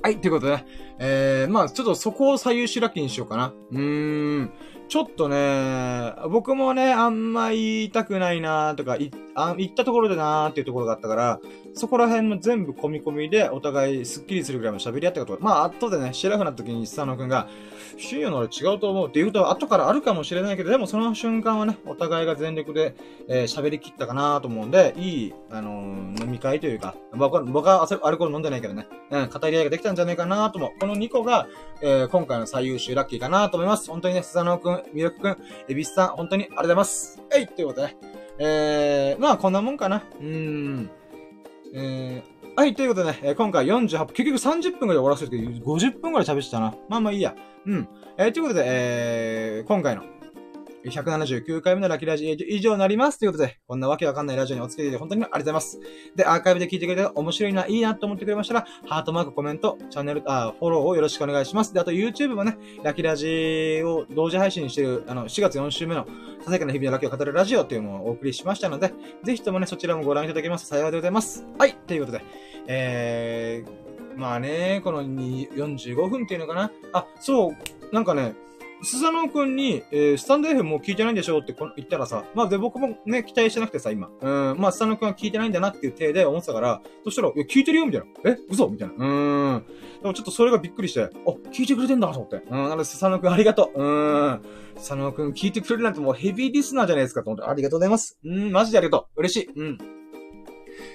[0.00, 0.66] はい、ということでね。
[0.98, 3.52] えー、まあちょっとそこを最優秀ラッキーにしようかな。
[3.70, 4.52] うーん。
[4.88, 11.40] ちょっとね、僕もね、あんま言いたくないなーとか、い、あ、言ったところでなーっていうところがあったから、
[11.74, 15.44] そこら辺も全部込み込みで、お互いスッキリするぐらいの喋り合ったこと。
[15.44, 17.48] まあ、後でね、シェラフな時に佐野くんが、
[17.98, 22.94] シューの俺違うと思うって言うとは、後からあるかもしれないけど、でもその瞬間はね、お互いが全力で、
[23.28, 30.78] えー、喋り切ったかなと思うんで、いい、あのー、飲み会というか、僕は、僕はアルコール飲んでないけどね、うん、語り合いができたんじゃないかなと思う。
[30.78, 31.48] この2個が、
[31.82, 33.90] えー、今回の最優秀ラッキーかなと思います。
[33.90, 35.36] 本当にね、スサノくん、ミルクくん、
[35.68, 37.22] エビスさん、本当にありがとうございます。
[37.30, 37.96] はい、ということでね。
[38.40, 40.04] えー、まあこんなもんかな。
[40.20, 40.90] うーん。
[41.74, 46.74] えー、はい、ということでねえ、今回48分、結局30分ぐらい終わらせるけど、50分ぐらい喋ってたな。
[46.88, 47.36] まあまあいいや。
[47.64, 47.88] うん。
[48.16, 50.02] えー、ということで、えー、今回の
[50.84, 53.18] 179回目のラキラジ以上になります。
[53.18, 55.80] ということで、こんなわけわかんないラジオにお付き合いで本当にありがとうございます。
[56.14, 61.74] で、アーカイブで聞いてくれて面白いな、いいなと思ってくれましたら、ハートマーク、コメント、チャンネル、あ、フォローをよろしくお願いします。
[61.74, 66.06] で、あと YouTube もね、ラキラジを同時配信している、あの、4月4週目の、
[66.40, 68.92] ささやかな日々のラキを語るラジオっていうのをお送りしましたので、
[69.24, 71.44] ぜひともね、そちらもご覧いただけます幸いでございます。
[71.58, 72.24] はい、ということで、
[72.68, 76.70] えー、まあね、この45分っていうのかな。
[76.92, 78.34] あ、そう、なんかね、
[78.82, 84.08] スサノオくんに、えー、スタンド F も聞いてないんでしょって言ったらさ、まあで、僕もね、期待してなくてさ、今。
[84.20, 88.06] うん、まあ、スサノオくんは聞いてないんだなっていう体で思ってたから、そしたら、いや、聞いてるよみたいな。
[88.30, 88.68] え嘘？
[88.68, 88.94] みたいな。
[88.94, 89.64] うーん。
[90.02, 91.08] でもちょっとそれがびっくりして、あ、
[91.52, 92.36] 聞いてくれてんだと思って。
[92.48, 93.78] うん、なので、スサノオくんありがとう。
[93.78, 94.42] うーん。
[94.76, 98.18] スサノオくん聞いてくれるなんてもうヘビーリスナーじゃないですかと思って、ありがとうございます。
[98.24, 99.20] うん、マジでありがとう。
[99.20, 99.50] 嬉しい。
[99.56, 99.97] うん。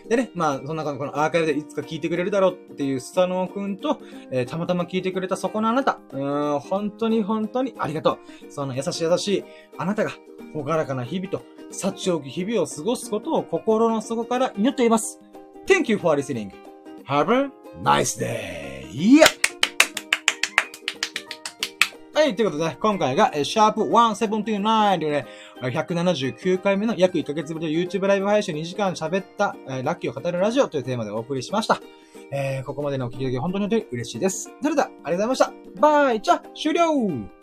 [0.08, 4.00] でね、まあ、そんなこのアーカイブでいつか聞いてくれるだろうっていうスタノーくんと、
[4.32, 8.52] えー、たまたま聞いてくれたそこのあなた、うーん、本当に本当にありがとう。
[8.52, 9.44] その優しい優しい
[9.78, 10.12] あなたが、
[10.54, 11.42] ほがらかな日々と、
[11.72, 15.20] 幸多き日々を過ごすことを心の底から祈っています。
[15.66, 16.52] Thank you for listening.
[17.06, 17.52] Have a
[17.82, 18.88] nice day.
[18.92, 19.43] Yeah!
[22.16, 25.26] はい、ということで、今回が、シャープ179というね、
[25.64, 31.82] 179回目の約1ヶ月ぶりの YouTube ライブ配信2時間喋った、えー、ラッキーを語るラジオというテーマでお送りしました。
[32.32, 34.52] えー、ここまでのお聞きいただき本当に嬉しいです。
[34.62, 35.82] それでは、ありがとうございました。
[35.82, 37.43] バイじゃ、終了